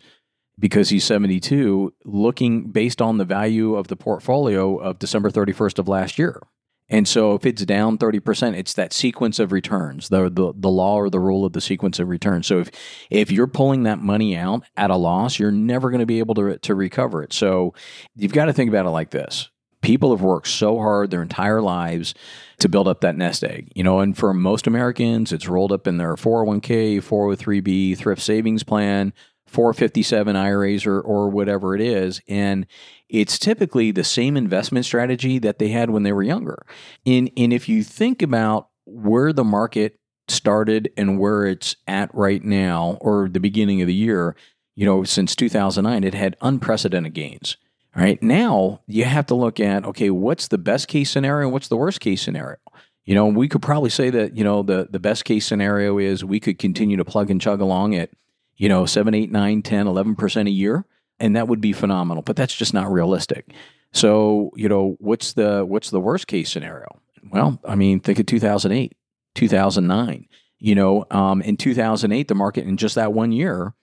because 0.59 0.89
he's 0.91 1.05
72, 1.05 1.93
looking 2.05 2.71
based 2.71 3.03
on 3.03 3.19
the 3.19 3.25
value 3.25 3.75
of 3.75 3.89
the 3.89 3.97
portfolio 3.97 4.77
of 4.77 4.99
December 4.99 5.31
31st 5.31 5.79
of 5.79 5.89
last 5.89 6.19
year. 6.19 6.41
And 6.89 7.09
so 7.09 7.35
if 7.35 7.47
it's 7.47 7.65
down 7.65 7.97
30%, 7.97 8.57
it's 8.57 8.75
that 8.75 8.93
sequence 8.93 9.39
of 9.39 9.53
returns, 9.53 10.11
the, 10.11 10.29
the, 10.29 10.53
the 10.55 10.69
law 10.69 10.97
or 10.97 11.09
the 11.09 11.19
rule 11.19 11.45
of 11.47 11.55
the 11.55 11.61
sequence 11.61 11.99
of 11.99 12.09
returns. 12.09 12.47
So 12.47 12.61
if, 12.61 12.71
if 13.11 13.33
you're 13.33 13.47
pulling 13.47 13.85
that 13.85 14.01
money 14.01 14.37
out 14.37 14.65
at 14.77 14.91
a 14.91 14.97
loss, 14.97 15.39
you're 15.39 15.51
never 15.51 15.91
going 15.91 16.01
to 16.01 16.07
be 16.07 16.19
able 16.19 16.35
to, 16.35 16.59
to 16.59 16.75
recover 16.75 17.23
it. 17.23 17.33
So 17.33 17.73
you've 18.15 18.35
got 18.35 18.47
to 18.47 18.53
think 18.53 18.69
about 18.69 18.87
it 18.87 18.91
like 18.91 19.11
this. 19.11 19.49
People 19.81 20.11
have 20.11 20.23
worked 20.23 20.49
so 20.49 20.79
hard 20.79 21.11
their 21.11 21.23
entire 21.23 21.61
lives 21.61 22.15
to 22.59 22.69
build 22.69 22.89
up 22.89 23.01
that 23.01 23.17
nest 23.17 23.45
egg, 23.45 23.71
you 23.75 23.83
know, 23.83 24.01
and 24.01 24.17
for 24.17 24.33
most 24.33 24.67
Americans, 24.67 25.33
it's 25.33 25.49
rolled 25.49 25.73
up 25.73 25.87
in 25.87 25.99
their 25.99 26.15
401k, 26.15 27.03
403b, 27.03 27.97
thrift 27.97 28.23
savings 28.23 28.63
plan, 28.63 29.13
457 29.47 30.37
IRAs 30.37 30.87
or, 30.87 31.01
or 31.01 31.29
whatever 31.29 31.75
it 31.75 31.81
is. 31.81 32.21
And 32.29 32.67
it's 33.09 33.39
typically 33.39 33.91
the 33.91 34.05
same 34.05 34.37
investment 34.37 34.87
strategy 34.87 35.39
that 35.39 35.59
they 35.59 35.69
had 35.69 35.91
when 35.91 36.03
they 36.03 36.13
were 36.13 36.23
younger. 36.23 36.65
And, 37.07 37.31
and 37.37 37.53
if 37.53 37.69
you 37.69 37.85
think 37.85 38.23
about 38.23 38.69
where 38.85 39.33
the 39.33 39.45
market 39.45 39.99
started 40.29 40.91
and 40.97 41.19
where 41.19 41.47
it's 41.47 41.77
at 41.87 42.15
right 42.15 42.43
now, 42.43 42.99
or 43.01 43.29
the 43.29 43.41
beginning 43.41 43.81
of 43.81 43.87
the 43.87 43.95
year, 43.95 44.35
you 44.75 44.87
know, 44.87 45.05
since 45.05 45.37
2009, 45.37 46.05
it 46.05 46.15
had 46.15 46.37
unprecedented 46.41 47.15
gains. 47.15 47.57
Right 47.95 48.21
now, 48.21 48.81
you 48.89 49.05
have 49.05 49.27
to 49.27 49.37
look 49.37 49.61
at 49.61 49.85
okay, 49.85 50.11
what's 50.11 50.49
the 50.49 50.59
best 50.59 50.89
case 50.89 51.11
scenario 51.11 51.49
what's 51.49 51.69
the 51.69 51.77
worst 51.77 52.01
case 52.01 52.23
scenario? 52.23 52.57
You 53.05 53.15
know, 53.15 53.27
we 53.27 53.49
could 53.49 53.63
probably 53.63 53.91
say 53.91 54.11
that, 54.11 54.37
you 54.37 54.43
know, 54.43 54.63
the, 54.63 54.89
the 54.91 54.99
best 54.99 55.25
case 55.25 55.47
scenario 55.47 55.99
is 55.99 56.25
we 56.25 56.41
could 56.41 56.59
continue 56.59 56.97
to 56.97 57.05
plug 57.05 57.31
and 57.31 57.41
chug 57.41 57.61
along 57.61 57.95
at, 57.95 58.11
you 58.57 58.69
know, 58.69 58.87
7, 58.87 59.15
8, 59.15 59.31
9, 59.31 59.63
10, 59.63 59.87
11% 59.87 60.47
a 60.47 60.51
year 60.51 60.85
and 61.21 61.37
that 61.37 61.49
would 61.49 61.61
be 61.61 61.73
phenomenal. 61.73 62.23
But 62.23 62.37
that's 62.37 62.55
just 62.55 62.75
not 62.75 62.91
realistic. 62.91 63.53
So 63.93 64.51
you 64.57 64.69
know 64.69 64.97
what's 64.99 65.35
the 65.35 65.65
what's 65.65 65.91
the 65.91 66.01
worst 66.01 66.27
case 66.27 66.51
scenario? 66.51 67.01
Well, 67.31 67.61
I 67.65 67.75
mean, 67.75 68.01
think 68.01 68.19
of 68.19 68.27
2008, 68.27 68.95
2009. 69.35 70.27
You 70.59 70.75
know, 70.75 71.05
um, 71.11 71.43
in 71.43 71.57
2008, 71.57 72.29
the 72.29 72.35
market 72.35 72.67
in 72.67 72.77
just 72.77 72.95
that 72.95 73.13
one 73.13 73.33
year, 73.33 73.75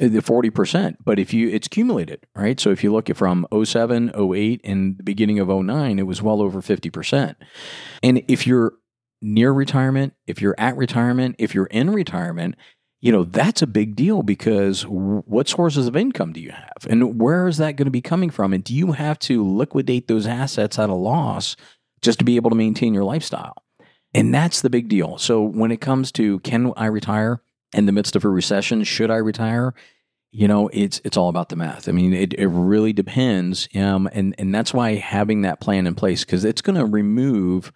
uh, 0.00 0.08
the 0.08 0.20
40%. 0.20 0.96
But 1.04 1.18
if 1.18 1.32
you, 1.32 1.48
it's 1.48 1.68
cumulated, 1.68 2.26
right? 2.34 2.58
So 2.58 2.70
if 2.70 2.82
you 2.82 2.92
look 2.92 3.08
at 3.08 3.16
from 3.16 3.46
07, 3.52 4.10
08, 4.16 4.60
and 4.64 4.98
the 4.98 5.02
beginning 5.02 5.38
of 5.38 5.48
09, 5.48 5.98
it 5.98 6.06
was 6.06 6.22
well 6.22 6.40
over 6.40 6.60
50%. 6.60 7.36
And 8.02 8.22
if 8.26 8.46
you're 8.46 8.72
near 9.22 9.52
retirement, 9.52 10.14
if 10.26 10.40
you're 10.40 10.56
at 10.58 10.76
retirement, 10.76 11.36
if 11.38 11.54
you're 11.54 11.66
in 11.66 11.90
retirement, 11.90 12.56
you 13.04 13.12
know, 13.12 13.24
that's 13.24 13.60
a 13.60 13.66
big 13.66 13.94
deal 13.94 14.22
because 14.22 14.86
what 14.86 15.46
sources 15.46 15.86
of 15.86 15.94
income 15.94 16.32
do 16.32 16.40
you 16.40 16.52
have? 16.52 16.86
And 16.88 17.20
where 17.20 17.46
is 17.46 17.58
that 17.58 17.76
going 17.76 17.84
to 17.84 17.90
be 17.90 18.00
coming 18.00 18.30
from? 18.30 18.54
And 18.54 18.64
do 18.64 18.74
you 18.74 18.92
have 18.92 19.18
to 19.20 19.46
liquidate 19.46 20.08
those 20.08 20.26
assets 20.26 20.78
at 20.78 20.88
a 20.88 20.94
loss 20.94 21.54
just 22.00 22.18
to 22.20 22.24
be 22.24 22.36
able 22.36 22.48
to 22.48 22.56
maintain 22.56 22.94
your 22.94 23.04
lifestyle? 23.04 23.62
And 24.14 24.34
that's 24.34 24.62
the 24.62 24.70
big 24.70 24.88
deal. 24.88 25.18
So 25.18 25.42
when 25.42 25.70
it 25.70 25.82
comes 25.82 26.12
to 26.12 26.38
can 26.40 26.72
I 26.78 26.86
retire 26.86 27.42
in 27.74 27.84
the 27.84 27.92
midst 27.92 28.16
of 28.16 28.24
a 28.24 28.28
recession? 28.30 28.84
Should 28.84 29.10
I 29.10 29.16
retire? 29.16 29.74
You 30.32 30.48
know, 30.48 30.70
it's 30.72 31.02
it's 31.04 31.18
all 31.18 31.28
about 31.28 31.50
the 31.50 31.56
math. 31.56 31.90
I 31.90 31.92
mean, 31.92 32.14
it, 32.14 32.32
it 32.32 32.46
really 32.46 32.94
depends. 32.94 33.68
Um, 33.74 34.08
and, 34.14 34.34
and 34.38 34.54
that's 34.54 34.72
why 34.72 34.94
having 34.94 35.42
that 35.42 35.60
plan 35.60 35.86
in 35.86 35.94
place, 35.94 36.24
because 36.24 36.42
it's 36.42 36.62
going 36.62 36.78
to 36.78 36.86
remove, 36.86 37.70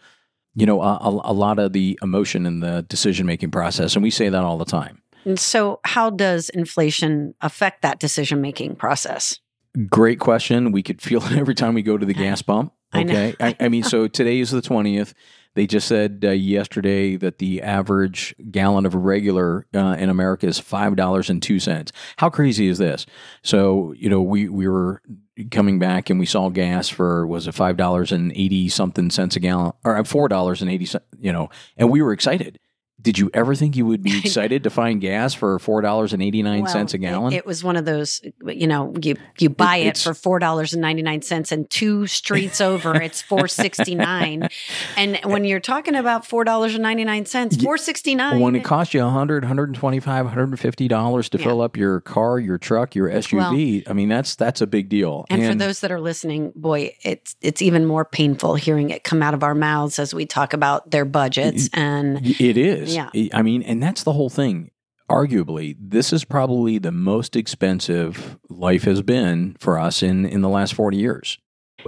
you 0.54 0.64
know, 0.64 0.80
a, 0.80 1.20
a 1.22 1.34
lot 1.34 1.58
of 1.58 1.74
the 1.74 1.98
emotion 2.00 2.46
in 2.46 2.60
the 2.60 2.80
decision 2.88 3.26
making 3.26 3.50
process. 3.50 3.94
And 3.94 4.02
we 4.02 4.10
say 4.10 4.30
that 4.30 4.42
all 4.42 4.56
the 4.56 4.64
time 4.64 5.02
and 5.28 5.38
so, 5.38 5.80
how 5.84 6.08
does 6.08 6.48
inflation 6.48 7.34
affect 7.42 7.82
that 7.82 8.00
decision 8.00 8.40
making 8.40 8.76
process? 8.76 9.38
Great 9.86 10.18
question. 10.18 10.72
We 10.72 10.82
could 10.82 11.02
feel 11.02 11.22
it 11.22 11.32
every 11.36 11.54
time 11.54 11.74
we 11.74 11.82
go 11.82 11.98
to 11.98 12.06
the 12.06 12.14
gas 12.14 12.40
pump. 12.40 12.72
Okay. 12.94 13.34
I, 13.38 13.54
I, 13.60 13.68
mean, 13.68 13.82
so 13.84 14.08
today 14.08 14.40
is 14.40 14.50
the 14.50 14.62
20th. 14.62 15.12
They 15.54 15.66
just 15.66 15.86
said 15.86 16.24
uh, 16.24 16.30
yesterday 16.30 17.16
that 17.16 17.38
the 17.38 17.60
average 17.60 18.34
gallon 18.50 18.86
of 18.86 18.94
regular 18.94 19.66
uh, 19.74 19.96
in 19.98 20.08
America 20.08 20.46
is 20.46 20.58
$5.02. 20.60 21.90
How 22.16 22.30
crazy 22.30 22.68
is 22.68 22.78
this? 22.78 23.04
So, 23.42 23.92
you 23.98 24.08
know, 24.08 24.22
we, 24.22 24.48
we 24.48 24.66
were 24.66 25.02
coming 25.50 25.78
back 25.78 26.08
and 26.08 26.18
we 26.18 26.26
saw 26.26 26.48
gas 26.48 26.88
for, 26.88 27.26
was 27.26 27.46
it 27.46 27.54
$5.80 27.54 28.70
something 28.70 29.10
cents 29.10 29.36
a 29.36 29.40
gallon 29.40 29.72
or 29.84 29.94
$4.80, 29.96 31.00
you 31.18 31.32
know, 31.32 31.50
and 31.76 31.90
we 31.90 32.00
were 32.00 32.12
excited 32.12 32.58
did 33.00 33.18
you 33.18 33.30
ever 33.32 33.54
think 33.54 33.76
you 33.76 33.86
would 33.86 34.02
be 34.02 34.18
excited 34.24 34.64
to 34.64 34.70
find 34.70 35.00
gas 35.00 35.34
for 35.34 35.58
four 35.58 35.80
dollars 35.80 36.12
and 36.12 36.22
eighty 36.22 36.42
nine 36.42 36.66
cents 36.66 36.92
well, 36.92 36.96
a 36.96 36.98
gallon? 36.98 37.32
It, 37.32 37.38
it, 37.38 37.46
was 37.46 37.62
one 37.62 37.76
of 37.76 37.84
those, 37.84 38.20
you 38.44 38.66
know, 38.66 38.94
you 39.00 39.16
you 39.38 39.48
buy 39.50 39.76
it, 39.76 39.98
it 39.98 39.98
for 39.98 40.14
four 40.14 40.38
dollars 40.38 40.72
and 40.72 40.82
ninety 40.82 41.02
nine 41.02 41.22
cents, 41.22 41.52
and 41.52 41.68
two 41.70 42.06
streets 42.06 42.60
over, 42.60 43.00
it's 43.00 43.22
four 43.22 43.46
sixty 43.46 43.94
nine. 43.94 44.48
and 44.96 45.18
when 45.24 45.44
you're 45.44 45.60
talking 45.60 45.94
about 45.94 46.26
four 46.26 46.44
dollars 46.44 46.74
and 46.74 46.82
ninety 46.82 47.04
nine 47.04 47.24
cents, 47.26 47.62
four 47.62 47.78
sixty 47.78 48.14
nine. 48.14 48.40
When 48.40 48.56
it 48.56 48.64
costs 48.64 48.94
you 48.94 49.00
100 49.00 49.44
125 49.44 50.24
150 50.24 50.88
dollars 50.88 51.28
to 51.30 51.38
yeah. 51.38 51.44
fill 51.44 51.60
up 51.60 51.76
your 51.76 52.00
car, 52.00 52.38
your 52.38 52.58
truck, 52.58 52.94
your 52.94 53.08
SUV, 53.08 53.84
well, 53.86 53.90
I 53.90 53.94
mean 53.94 54.08
that's 54.08 54.34
that's 54.34 54.60
a 54.60 54.66
big 54.66 54.88
deal. 54.88 55.24
And, 55.30 55.42
and 55.42 55.52
for 55.52 55.58
those 55.58 55.80
that 55.80 55.92
are 55.92 56.00
listening, 56.00 56.52
boy, 56.56 56.96
it's 57.02 57.36
it's 57.40 57.62
even 57.62 57.84
more 57.84 58.04
painful 58.04 58.56
hearing 58.56 58.90
it 58.90 59.04
come 59.04 59.22
out 59.22 59.34
of 59.34 59.42
our 59.42 59.54
mouths 59.54 59.98
as 59.98 60.12
we 60.12 60.26
talk 60.26 60.52
about 60.52 60.90
their 60.90 61.04
budgets. 61.04 61.68
And 61.72 62.26
it 62.26 62.56
is. 62.88 62.96
Yeah. 62.96 63.28
I 63.32 63.42
mean, 63.42 63.62
and 63.62 63.82
that's 63.82 64.02
the 64.02 64.12
whole 64.12 64.30
thing. 64.30 64.70
Arguably, 65.10 65.74
this 65.80 66.12
is 66.12 66.24
probably 66.24 66.78
the 66.78 66.92
most 66.92 67.34
expensive 67.34 68.38
life 68.50 68.84
has 68.84 69.00
been 69.00 69.56
for 69.58 69.78
us 69.78 70.02
in, 70.02 70.26
in 70.26 70.42
the 70.42 70.50
last 70.50 70.74
40 70.74 70.98
years. 70.98 71.38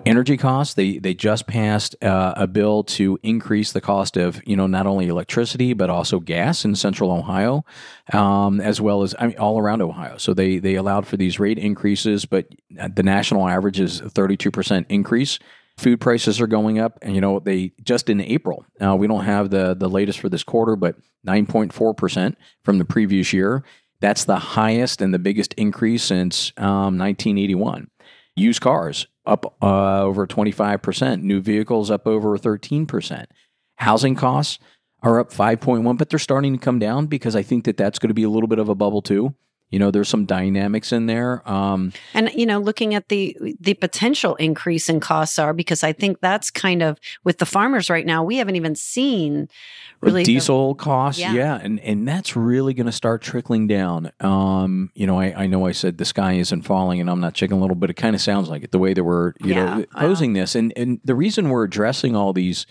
Energy 0.06 0.36
costs, 0.36 0.74
they, 0.74 0.98
they 0.98 1.14
just 1.14 1.48
passed 1.48 1.96
uh, 2.02 2.32
a 2.36 2.46
bill 2.46 2.84
to 2.84 3.18
increase 3.24 3.72
the 3.72 3.80
cost 3.80 4.16
of, 4.16 4.40
you 4.46 4.56
know, 4.56 4.68
not 4.68 4.86
only 4.86 5.08
electricity, 5.08 5.72
but 5.72 5.90
also 5.90 6.20
gas 6.20 6.64
in 6.64 6.76
central 6.76 7.10
Ohio, 7.10 7.64
um, 8.12 8.60
as 8.60 8.80
well 8.80 9.02
as 9.02 9.16
I 9.18 9.26
mean, 9.26 9.36
all 9.38 9.58
around 9.58 9.82
Ohio. 9.82 10.16
So 10.16 10.32
they, 10.32 10.58
they 10.58 10.76
allowed 10.76 11.08
for 11.08 11.16
these 11.16 11.40
rate 11.40 11.58
increases, 11.58 12.24
but 12.24 12.46
the 12.70 13.02
national 13.02 13.48
average 13.48 13.80
is 13.80 14.00
a 14.00 14.04
32% 14.04 14.86
increase 14.88 15.40
food 15.80 16.00
prices 16.00 16.40
are 16.40 16.46
going 16.46 16.78
up 16.78 16.98
and 17.02 17.14
you 17.14 17.20
know 17.20 17.40
they 17.40 17.72
just 17.82 18.08
in 18.08 18.20
april 18.20 18.64
uh, 18.80 18.94
we 18.94 19.06
don't 19.06 19.24
have 19.24 19.50
the 19.50 19.74
the 19.74 19.88
latest 19.88 20.20
for 20.20 20.28
this 20.28 20.44
quarter 20.44 20.76
but 20.76 20.96
9.4% 21.26 22.34
from 22.64 22.78
the 22.78 22.84
previous 22.84 23.32
year. 23.32 23.62
That's 24.00 24.24
the 24.24 24.38
highest 24.38 25.02
and 25.02 25.12
the 25.12 25.18
biggest 25.18 25.52
increase 25.54 26.02
since 26.02 26.52
um, 26.56 26.98
1981 26.98 27.90
used 28.36 28.62
cars 28.62 29.06
up 29.26 29.56
uh, 29.62 30.02
over 30.02 30.26
25% 30.26 31.22
new 31.22 31.40
vehicles 31.40 31.90
up 31.90 32.06
over 32.06 32.38
13% 32.38 33.26
housing 33.76 34.14
costs 34.14 34.58
are 35.02 35.20
up 35.20 35.30
5.1 35.30 35.98
but 35.98 36.08
they're 36.08 36.18
starting 36.18 36.52
to 36.52 36.58
come 36.58 36.78
down 36.78 37.06
because 37.06 37.34
i 37.34 37.42
think 37.42 37.64
that 37.64 37.76
that's 37.76 37.98
going 37.98 38.08
to 38.08 38.14
be 38.14 38.22
a 38.22 38.30
little 38.30 38.46
bit 38.46 38.58
of 38.58 38.68
a 38.68 38.74
bubble 38.74 39.02
too 39.02 39.34
you 39.70 39.78
know, 39.78 39.92
there's 39.92 40.08
some 40.08 40.24
dynamics 40.24 40.92
in 40.92 41.06
there. 41.06 41.48
Um, 41.48 41.92
and 42.12 42.30
you 42.34 42.44
know, 42.44 42.58
looking 42.58 42.94
at 42.94 43.08
the 43.08 43.36
the 43.60 43.74
potential 43.74 44.34
increase 44.36 44.88
in 44.88 44.98
costs 44.98 45.38
are 45.38 45.52
because 45.52 45.84
I 45.84 45.92
think 45.92 46.20
that's 46.20 46.50
kind 46.50 46.82
of 46.82 46.98
with 47.22 47.38
the 47.38 47.46
farmers 47.46 47.88
right 47.88 48.04
now. 48.04 48.24
We 48.24 48.36
haven't 48.36 48.56
even 48.56 48.74
seen 48.74 49.48
really 50.00 50.24
diesel 50.24 50.74
the, 50.74 50.82
costs, 50.82 51.20
yeah. 51.20 51.32
yeah. 51.32 51.60
and 51.62 51.78
and 51.80 52.06
that's 52.06 52.34
really 52.34 52.74
going 52.74 52.86
to 52.86 52.92
start 52.92 53.22
trickling 53.22 53.68
down. 53.68 54.10
Um, 54.18 54.90
you 54.94 55.06
know, 55.06 55.20
I, 55.20 55.44
I 55.44 55.46
know 55.46 55.66
I 55.66 55.72
said 55.72 55.98
the 55.98 56.04
sky 56.04 56.32
isn't 56.34 56.62
falling, 56.62 57.00
and 57.00 57.08
I'm 57.08 57.20
not 57.20 57.34
chicken 57.34 57.58
a 57.58 57.60
little, 57.60 57.76
but 57.76 57.90
it 57.90 57.94
kind 57.94 58.16
of 58.16 58.20
sounds 58.20 58.48
like 58.48 58.64
it 58.64 58.72
the 58.72 58.78
way 58.78 58.92
that 58.92 59.04
we're 59.04 59.34
you 59.40 59.54
yeah, 59.54 59.78
know 59.78 59.84
posing 59.96 60.32
this, 60.32 60.56
and 60.56 60.72
and 60.76 61.00
the 61.04 61.14
reason 61.14 61.48
we're 61.48 61.64
addressing 61.64 62.16
all 62.16 62.32
these 62.32 62.66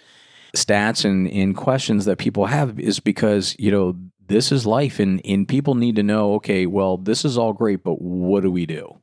stats 0.54 1.06
and, 1.06 1.30
and 1.30 1.56
questions 1.56 2.06
that 2.06 2.18
people 2.18 2.48
have 2.48 2.80
is 2.80 3.00
because 3.00 3.56
you 3.58 3.72
know 3.72 3.96
this 4.30 4.52
is 4.52 4.66
life 4.66 5.00
and, 5.00 5.20
and 5.26 5.48
people 5.48 5.76
need 5.76 5.98
to 5.98 6.04
know 6.04 6.36
okay 6.36 6.66
well 6.66 6.98
this 6.98 7.26
is 7.26 7.38
all 7.38 7.52
great 7.52 7.84
but 7.84 8.02
what 8.02 8.42
do 8.42 8.50
we 8.50 8.66
do? 8.66 8.98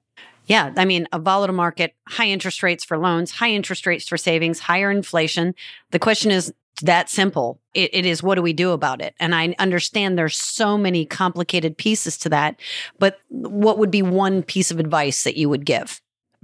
Yeah 0.46 0.72
i 0.76 0.84
mean 0.84 1.06
a 1.12 1.18
volatile 1.18 1.54
market 1.54 1.94
high 2.08 2.28
interest 2.28 2.62
rates 2.62 2.84
for 2.84 2.96
loans 2.96 3.32
high 3.32 3.50
interest 3.50 3.86
rates 3.86 4.08
for 4.08 4.16
savings 4.16 4.60
higher 4.60 4.90
inflation. 4.90 5.54
The 5.90 5.98
question 5.98 6.30
is 6.30 6.54
that 6.82 7.08
simple. 7.08 7.58
It, 7.72 7.94
it 7.94 8.04
is 8.04 8.22
what 8.22 8.34
do 8.34 8.42
we 8.42 8.52
do 8.52 8.70
about 8.70 9.02
it? 9.02 9.14
And 9.20 9.34
i 9.34 9.54
understand 9.58 10.16
there's 10.16 10.36
so 10.36 10.78
many 10.78 11.04
complicated 11.04 11.76
pieces 11.76 12.16
to 12.18 12.28
that 12.30 12.56
but 12.98 13.18
what 13.28 13.78
would 13.78 13.90
be 13.90 14.02
one 14.02 14.42
piece 14.42 14.70
of 14.70 14.78
advice 14.78 15.24
that 15.24 15.36
you 15.36 15.48
would 15.48 15.66
give 15.66 16.00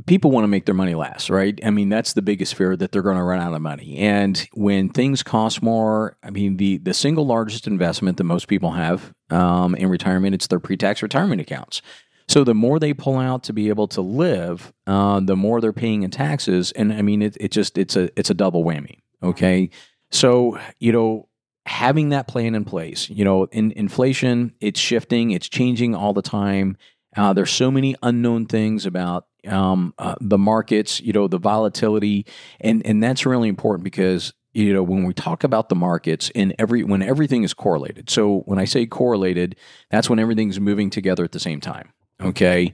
people 0.06 0.30
want 0.30 0.44
to 0.44 0.48
make 0.48 0.66
their 0.66 0.74
money 0.74 0.94
last, 0.94 1.30
right? 1.30 1.58
I 1.64 1.70
mean, 1.70 1.88
that's 1.88 2.14
the 2.14 2.22
biggest 2.22 2.54
fear 2.54 2.76
that 2.76 2.92
they're 2.92 3.02
going 3.02 3.16
to 3.16 3.22
run 3.22 3.40
out 3.40 3.54
of 3.54 3.62
money. 3.62 3.98
And 3.98 4.46
when 4.54 4.88
things 4.88 5.22
cost 5.22 5.62
more, 5.62 6.16
I 6.22 6.30
mean, 6.30 6.56
the 6.56 6.78
the 6.78 6.94
single 6.94 7.26
largest 7.26 7.66
investment 7.66 8.16
that 8.16 8.24
most 8.24 8.48
people 8.48 8.72
have 8.72 9.12
um, 9.30 9.74
in 9.74 9.88
retirement, 9.88 10.34
it's 10.34 10.46
their 10.46 10.60
pre-tax 10.60 11.02
retirement 11.02 11.40
accounts. 11.40 11.82
So 12.28 12.44
the 12.44 12.54
more 12.54 12.78
they 12.78 12.94
pull 12.94 13.18
out 13.18 13.44
to 13.44 13.52
be 13.52 13.68
able 13.68 13.88
to 13.88 14.00
live, 14.00 14.72
uh, 14.86 15.20
the 15.20 15.36
more 15.36 15.60
they're 15.60 15.72
paying 15.72 16.02
in 16.02 16.10
taxes. 16.10 16.72
And 16.72 16.92
I 16.92 17.02
mean, 17.02 17.22
it, 17.22 17.36
it 17.38 17.52
just 17.52 17.76
it's 17.78 17.96
a 17.96 18.10
it's 18.18 18.30
a 18.30 18.34
double 18.34 18.64
whammy. 18.64 18.98
Okay, 19.22 19.70
so 20.10 20.58
you 20.78 20.92
know. 20.92 21.28
Having 21.64 22.08
that 22.08 22.26
plan 22.26 22.56
in 22.56 22.64
place, 22.64 23.08
you 23.08 23.24
know, 23.24 23.44
in 23.52 23.70
inflation, 23.76 24.52
it's 24.60 24.80
shifting, 24.80 25.30
it's 25.30 25.48
changing 25.48 25.94
all 25.94 26.12
the 26.12 26.20
time. 26.20 26.76
Uh, 27.16 27.32
there's 27.32 27.52
so 27.52 27.70
many 27.70 27.94
unknown 28.02 28.46
things 28.46 28.84
about 28.84 29.26
um, 29.48 29.94
uh, 29.98 30.14
the 30.20 30.38
markets, 30.38 31.00
you 31.00 31.12
know, 31.12 31.28
the 31.28 31.38
volatility, 31.38 32.26
and 32.60 32.84
and 32.86 33.02
that's 33.02 33.26
really 33.26 33.48
important 33.48 33.84
because 33.84 34.32
you 34.54 34.72
know, 34.72 34.82
when 34.82 35.04
we 35.04 35.14
talk 35.14 35.44
about 35.44 35.68
the 35.68 35.74
markets 35.74 36.30
and 36.34 36.54
every 36.58 36.84
when 36.84 37.02
everything 37.02 37.42
is 37.42 37.54
correlated. 37.54 38.10
So 38.10 38.40
when 38.40 38.58
I 38.58 38.64
say 38.64 38.86
correlated, 38.86 39.56
that's 39.90 40.10
when 40.10 40.18
everything's 40.18 40.60
moving 40.60 40.90
together 40.90 41.24
at 41.24 41.32
the 41.32 41.40
same 41.40 41.60
time. 41.60 41.92
Okay. 42.20 42.72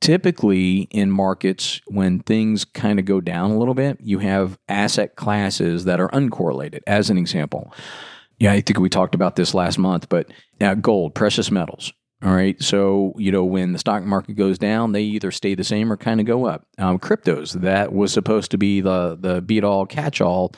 Typically 0.00 0.88
in 0.90 1.10
markets, 1.10 1.80
when 1.86 2.20
things 2.20 2.64
kind 2.64 2.98
of 2.98 3.04
go 3.04 3.20
down 3.20 3.50
a 3.50 3.58
little 3.58 3.74
bit, 3.74 3.98
you 4.00 4.18
have 4.18 4.58
asset 4.68 5.14
classes 5.14 5.84
that 5.84 6.00
are 6.00 6.08
uncorrelated. 6.08 6.80
As 6.86 7.10
an 7.10 7.18
example, 7.18 7.72
yeah, 8.38 8.52
I 8.52 8.62
think 8.62 8.80
we 8.80 8.88
talked 8.88 9.14
about 9.14 9.36
this 9.36 9.52
last 9.52 9.78
month, 9.78 10.08
but 10.08 10.30
uh, 10.60 10.74
gold, 10.74 11.14
precious 11.14 11.50
metals. 11.50 11.92
All 12.22 12.34
right. 12.34 12.60
So, 12.62 13.14
you 13.16 13.32
know, 13.32 13.44
when 13.44 13.72
the 13.72 13.78
stock 13.78 14.04
market 14.04 14.36
goes 14.36 14.58
down, 14.58 14.92
they 14.92 15.02
either 15.02 15.30
stay 15.30 15.54
the 15.54 15.64
same 15.64 15.90
or 15.90 15.96
kind 15.96 16.20
of 16.20 16.26
go 16.26 16.44
up. 16.44 16.66
Um, 16.76 16.98
cryptos, 16.98 17.52
that 17.62 17.94
was 17.94 18.12
supposed 18.12 18.50
to 18.50 18.58
be 18.58 18.82
the, 18.82 19.16
the 19.18 19.40
beat 19.40 19.64
all 19.64 19.86
catch 19.86 20.20
all. 20.20 20.52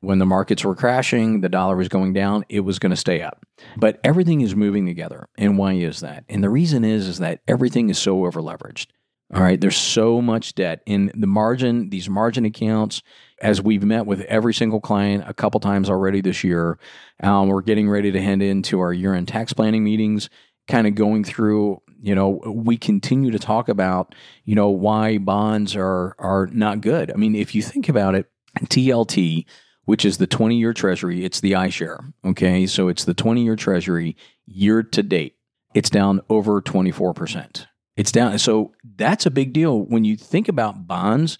When 0.00 0.20
the 0.20 0.26
markets 0.26 0.64
were 0.64 0.76
crashing, 0.76 1.40
the 1.40 1.48
dollar 1.48 1.74
was 1.76 1.88
going 1.88 2.12
down, 2.12 2.44
it 2.48 2.60
was 2.60 2.78
going 2.78 2.90
to 2.90 2.96
stay 2.96 3.20
up. 3.20 3.44
But 3.76 3.98
everything 4.04 4.42
is 4.42 4.54
moving 4.54 4.86
together. 4.86 5.28
And 5.36 5.58
why 5.58 5.72
is 5.72 6.00
that? 6.00 6.22
And 6.28 6.44
the 6.44 6.50
reason 6.50 6.84
is, 6.84 7.08
is 7.08 7.18
that 7.18 7.40
everything 7.48 7.90
is 7.90 7.98
so 7.98 8.24
over 8.24 8.40
leveraged. 8.40 8.86
All 9.34 9.42
right. 9.42 9.60
There's 9.60 9.76
so 9.76 10.22
much 10.22 10.54
debt 10.54 10.82
in 10.86 11.10
the 11.14 11.26
margin, 11.26 11.90
these 11.90 12.08
margin 12.08 12.44
accounts, 12.44 13.02
as 13.42 13.60
we've 13.60 13.82
met 13.82 14.06
with 14.06 14.20
every 14.22 14.54
single 14.54 14.80
client 14.80 15.24
a 15.26 15.34
couple 15.34 15.60
times 15.60 15.90
already 15.90 16.20
this 16.20 16.42
year. 16.44 16.78
Um, 17.22 17.48
we're 17.48 17.60
getting 17.60 17.90
ready 17.90 18.10
to 18.12 18.22
head 18.22 18.40
into 18.40 18.80
our 18.80 18.92
year 18.92 19.14
end 19.14 19.28
tax 19.28 19.52
planning 19.52 19.84
meetings 19.84 20.30
kind 20.68 20.86
of 20.86 20.94
going 20.94 21.24
through 21.24 21.80
you 22.00 22.14
know 22.14 22.40
we 22.46 22.76
continue 22.76 23.30
to 23.30 23.38
talk 23.38 23.68
about 23.68 24.14
you 24.44 24.54
know 24.54 24.68
why 24.68 25.18
bonds 25.18 25.74
are 25.74 26.14
are 26.18 26.48
not 26.52 26.80
good. 26.80 27.10
I 27.10 27.14
mean 27.14 27.34
if 27.34 27.54
you 27.54 27.62
think 27.62 27.88
about 27.88 28.14
it 28.14 28.30
tlt 28.60 29.44
which 29.84 30.04
is 30.04 30.18
the 30.18 30.26
20 30.26 30.56
year 30.56 30.72
treasury 30.72 31.24
it's 31.24 31.40
the 31.40 31.52
iShare 31.52 32.12
okay? 32.24 32.66
So 32.66 32.88
it's 32.88 33.04
the 33.04 33.14
20 33.14 33.42
year 33.42 33.56
treasury 33.56 34.16
year 34.46 34.82
to 34.82 35.02
date. 35.02 35.36
It's 35.74 35.90
down 35.90 36.20
over 36.28 36.62
24% 36.62 37.66
it's 37.96 38.12
down 38.12 38.38
so 38.38 38.72
that's 38.96 39.26
a 39.26 39.30
big 39.30 39.52
deal. 39.52 39.80
When 39.80 40.04
you 40.04 40.16
think 40.16 40.48
about 40.48 40.86
bonds 40.86 41.38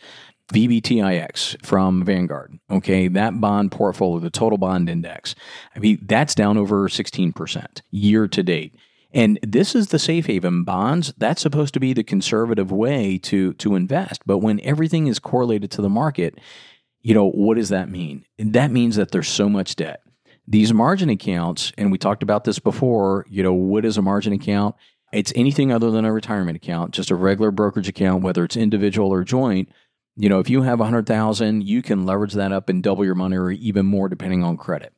VBTIX 0.53 1.65
from 1.65 2.05
Vanguard. 2.05 2.59
Okay, 2.71 3.09
that 3.09 3.41
bond 3.41 3.71
portfolio, 3.71 4.19
the 4.19 4.31
total 4.31 4.59
bond 4.59 4.89
index, 4.89 5.35
I 5.77 5.79
mean, 5.79 5.99
that's 6.03 6.35
down 6.35 6.57
over 6.57 6.89
16% 6.89 7.83
year 7.91 8.27
to 8.29 8.43
date. 8.43 8.75
And 9.13 9.39
this 9.43 9.75
is 9.75 9.89
the 9.89 9.99
safe 9.99 10.27
haven 10.27 10.65
bonds. 10.65 11.15
That's 11.17 11.41
supposed 11.41 11.75
to 11.75 11.81
be 11.81 11.93
the 11.93 12.05
conservative 12.05 12.71
way 12.71 13.19
to 13.19 13.55
to 13.55 13.75
invest. 13.75 14.23
But 14.27 14.39
when 14.39 14.61
everything 14.61 15.07
is 15.07 15.19
correlated 15.19 15.71
to 15.73 15.83
the 15.83 15.89
market, 15.89 16.39
you 17.01 17.15
know, 17.15 17.31
what 17.31 17.57
does 17.57 17.71
that 17.71 17.89
mean? 17.89 18.25
That 18.39 18.71
means 18.71 18.97
that 18.97 19.11
there's 19.11 19.29
so 19.29 19.49
much 19.49 19.77
debt. 19.77 20.03
These 20.47 20.73
margin 20.73 21.11
accounts, 21.11 21.73
and 21.79 21.93
we 21.93 21.99
talked 21.99 22.23
about 22.23 22.45
this 22.45 22.59
before, 22.59 23.27
you 23.29 23.43
know, 23.43 23.53
what 23.53 23.85
is 23.85 23.97
a 23.97 24.03
margin 24.03 24.33
account? 24.33 24.75
It's 25.13 25.33
anything 25.35 25.73
other 25.73 25.91
than 25.91 26.05
a 26.05 26.13
retirement 26.13 26.57
account, 26.57 26.93
just 26.93 27.11
a 27.11 27.15
regular 27.15 27.51
brokerage 27.51 27.89
account, 27.89 28.23
whether 28.23 28.45
it's 28.45 28.57
individual 28.57 29.13
or 29.13 29.25
joint 29.25 29.69
you 30.19 30.29
know, 30.29 30.41
if 30.41 30.51
you 30.51 30.63
have 30.63 30.81
hundred 30.81 31.07
thousand, 31.07 31.63
you 31.63 31.81
can 31.81 32.05
leverage 32.05 32.33
that 32.33 32.51
up 32.51 32.69
and 32.69 32.83
double 32.83 33.05
your 33.05 33.15
money 33.15 33.37
or 33.37 33.53
even 33.53 33.87
more 33.87 34.09
depending 34.09 34.43
on 34.43 34.57
credit. 34.57 34.93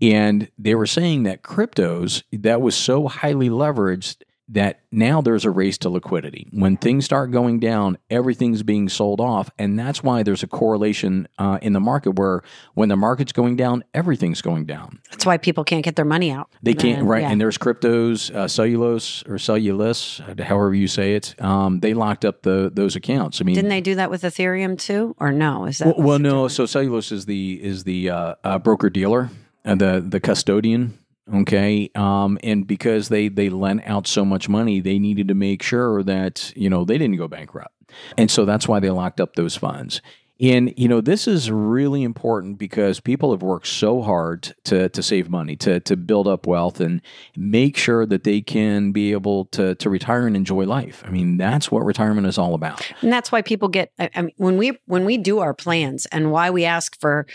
And 0.00 0.50
they 0.58 0.74
were 0.74 0.86
saying 0.86 1.24
that 1.24 1.42
cryptos 1.42 2.22
that 2.32 2.60
was 2.60 2.74
so 2.74 3.08
highly 3.08 3.48
leveraged 3.48 4.16
that 4.52 4.80
now 4.90 5.22
there's 5.22 5.46
a 5.46 5.50
race 5.50 5.78
to 5.78 5.88
liquidity. 5.88 6.46
When 6.50 6.76
things 6.76 7.06
start 7.06 7.30
going 7.30 7.58
down, 7.58 7.96
everything's 8.10 8.62
being 8.62 8.88
sold 8.90 9.18
off. 9.18 9.50
And 9.58 9.78
that's 9.78 10.02
why 10.02 10.22
there's 10.22 10.42
a 10.42 10.46
correlation 10.46 11.26
uh, 11.38 11.58
in 11.62 11.72
the 11.72 11.80
market 11.80 12.18
where 12.18 12.42
when 12.74 12.90
the 12.90 12.96
market's 12.96 13.32
going 13.32 13.56
down, 13.56 13.82
everything's 13.94 14.42
going 14.42 14.66
down. 14.66 15.00
That's 15.10 15.24
why 15.24 15.38
people 15.38 15.64
can't 15.64 15.82
get 15.82 15.96
their 15.96 16.04
money 16.04 16.30
out. 16.30 16.50
They 16.62 16.74
can't, 16.74 17.06
right. 17.06 17.22
Yeah. 17.22 17.30
And 17.30 17.40
there's 17.40 17.56
cryptos, 17.56 18.34
uh, 18.34 18.46
Celsius 18.46 19.22
or 19.26 19.38
Celsius, 19.38 20.20
however 20.38 20.74
you 20.74 20.86
say 20.86 21.14
it. 21.14 21.34
Um, 21.40 21.80
they 21.80 21.94
locked 21.94 22.24
up 22.24 22.42
the 22.42 22.70
those 22.72 22.94
accounts. 22.94 23.40
I 23.40 23.44
mean, 23.44 23.54
didn't 23.54 23.70
they 23.70 23.80
do 23.80 23.94
that 23.94 24.10
with 24.10 24.22
Ethereum 24.22 24.78
too? 24.78 25.16
Or 25.18 25.32
no? 25.32 25.64
Is 25.64 25.78
that 25.78 25.96
well, 25.96 26.06
well 26.06 26.18
no. 26.18 26.48
So 26.48 26.66
Celsius 26.66 27.10
is 27.10 27.24
the 27.24 27.62
is 27.62 27.84
the 27.84 28.10
uh, 28.10 28.34
uh 28.44 28.58
broker 28.58 28.90
dealer, 28.90 29.30
the 29.64 30.04
the 30.06 30.20
custodian 30.20 30.98
okay? 31.32 31.90
Um, 31.94 32.38
and 32.42 32.66
because 32.66 33.08
they 33.08 33.28
they 33.28 33.48
lent 33.48 33.82
out 33.86 34.06
so 34.06 34.24
much 34.24 34.48
money 34.48 34.80
they 34.80 34.98
needed 34.98 35.28
to 35.28 35.34
make 35.34 35.62
sure 35.62 36.02
that 36.02 36.52
you 36.56 36.70
know 36.70 36.84
they 36.84 36.98
didn't 36.98 37.16
go 37.16 37.28
bankrupt. 37.28 37.74
And 38.16 38.30
so 38.30 38.44
that's 38.44 38.66
why 38.66 38.80
they 38.80 38.90
locked 38.90 39.20
up 39.20 39.34
those 39.34 39.56
funds. 39.56 40.00
And 40.40 40.74
you 40.76 40.88
know 40.88 41.00
this 41.00 41.28
is 41.28 41.50
really 41.50 42.02
important 42.02 42.58
because 42.58 42.98
people 42.98 43.30
have 43.30 43.42
worked 43.42 43.68
so 43.68 44.02
hard 44.02 44.54
to 44.64 44.88
to 44.88 45.02
save 45.02 45.30
money 45.30 45.54
to 45.56 45.78
to 45.80 45.96
build 45.96 46.26
up 46.26 46.46
wealth 46.46 46.80
and 46.80 47.00
make 47.36 47.76
sure 47.76 48.06
that 48.06 48.24
they 48.24 48.40
can 48.40 48.90
be 48.90 49.12
able 49.12 49.44
to 49.46 49.76
to 49.76 49.88
retire 49.88 50.26
and 50.26 50.34
enjoy 50.34 50.64
life. 50.64 51.04
I 51.06 51.10
mean 51.10 51.36
that's 51.36 51.70
what 51.70 51.84
retirement 51.84 52.26
is 52.26 52.38
all 52.38 52.54
about. 52.54 52.90
And 53.02 53.12
that's 53.12 53.30
why 53.30 53.42
people 53.42 53.68
get 53.68 53.92
i 53.98 54.22
mean 54.22 54.32
when 54.36 54.56
we 54.56 54.78
when 54.86 55.04
we 55.04 55.16
do 55.16 55.38
our 55.38 55.54
plans 55.54 56.06
and 56.06 56.32
why 56.32 56.50
we 56.50 56.64
ask 56.64 56.98
for 57.00 57.26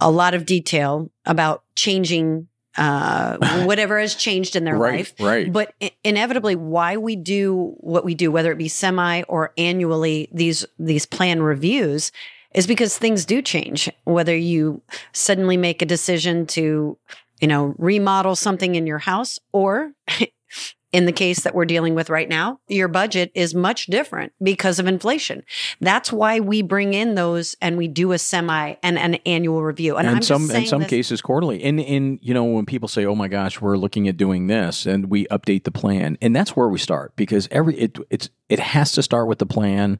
a 0.00 0.10
lot 0.10 0.34
of 0.34 0.46
detail 0.46 1.10
about 1.24 1.62
changing 1.74 2.48
uh, 2.76 3.64
whatever 3.64 3.98
has 4.00 4.14
changed 4.14 4.56
in 4.56 4.64
their 4.64 4.76
right, 4.76 4.96
life. 4.96 5.14
Right. 5.20 5.52
But 5.52 5.74
inevitably, 6.02 6.56
why 6.56 6.96
we 6.96 7.16
do 7.16 7.74
what 7.78 8.04
we 8.04 8.14
do, 8.14 8.30
whether 8.30 8.52
it 8.52 8.58
be 8.58 8.68
semi 8.68 9.22
or 9.22 9.52
annually, 9.56 10.28
these 10.32 10.64
these 10.78 11.06
plan 11.06 11.42
reviews, 11.42 12.10
is 12.54 12.66
because 12.66 12.96
things 12.96 13.24
do 13.24 13.42
change. 13.42 13.90
Whether 14.04 14.36
you 14.36 14.82
suddenly 15.12 15.56
make 15.56 15.82
a 15.82 15.86
decision 15.86 16.46
to, 16.48 16.98
you 17.40 17.48
know, 17.48 17.74
remodel 17.78 18.36
something 18.36 18.74
in 18.74 18.86
your 18.86 18.98
house, 18.98 19.38
or 19.52 19.92
in 20.94 21.06
the 21.06 21.12
case 21.12 21.42
that 21.42 21.56
we're 21.56 21.64
dealing 21.64 21.96
with 21.96 22.08
right 22.08 22.28
now, 22.28 22.60
your 22.68 22.86
budget 22.86 23.32
is 23.34 23.52
much 23.52 23.86
different 23.86 24.32
because 24.40 24.78
of 24.78 24.86
inflation. 24.86 25.42
That's 25.80 26.12
why 26.12 26.38
we 26.38 26.62
bring 26.62 26.94
in 26.94 27.16
those 27.16 27.56
and 27.60 27.76
we 27.76 27.88
do 27.88 28.12
a 28.12 28.18
semi 28.18 28.76
and 28.80 28.96
an 28.96 29.16
annual 29.26 29.64
review. 29.64 29.96
And, 29.96 30.06
and 30.06 30.24
some 30.24 30.48
in 30.52 30.66
some 30.66 30.82
this, 30.82 30.90
cases 30.90 31.20
quarterly. 31.20 31.64
And 31.64 31.80
in 31.80 32.20
you 32.22 32.32
know 32.32 32.44
when 32.44 32.64
people 32.64 32.88
say, 32.88 33.04
"Oh 33.04 33.16
my 33.16 33.26
gosh, 33.26 33.60
we're 33.60 33.76
looking 33.76 34.06
at 34.06 34.16
doing 34.16 34.46
this," 34.46 34.86
and 34.86 35.10
we 35.10 35.26
update 35.26 35.64
the 35.64 35.72
plan, 35.72 36.16
and 36.22 36.34
that's 36.34 36.54
where 36.54 36.68
we 36.68 36.78
start 36.78 37.16
because 37.16 37.48
every 37.50 37.74
it 37.74 37.98
it's 38.08 38.30
it 38.48 38.60
has 38.60 38.92
to 38.92 39.02
start 39.02 39.26
with 39.26 39.40
the 39.40 39.46
plan 39.46 39.98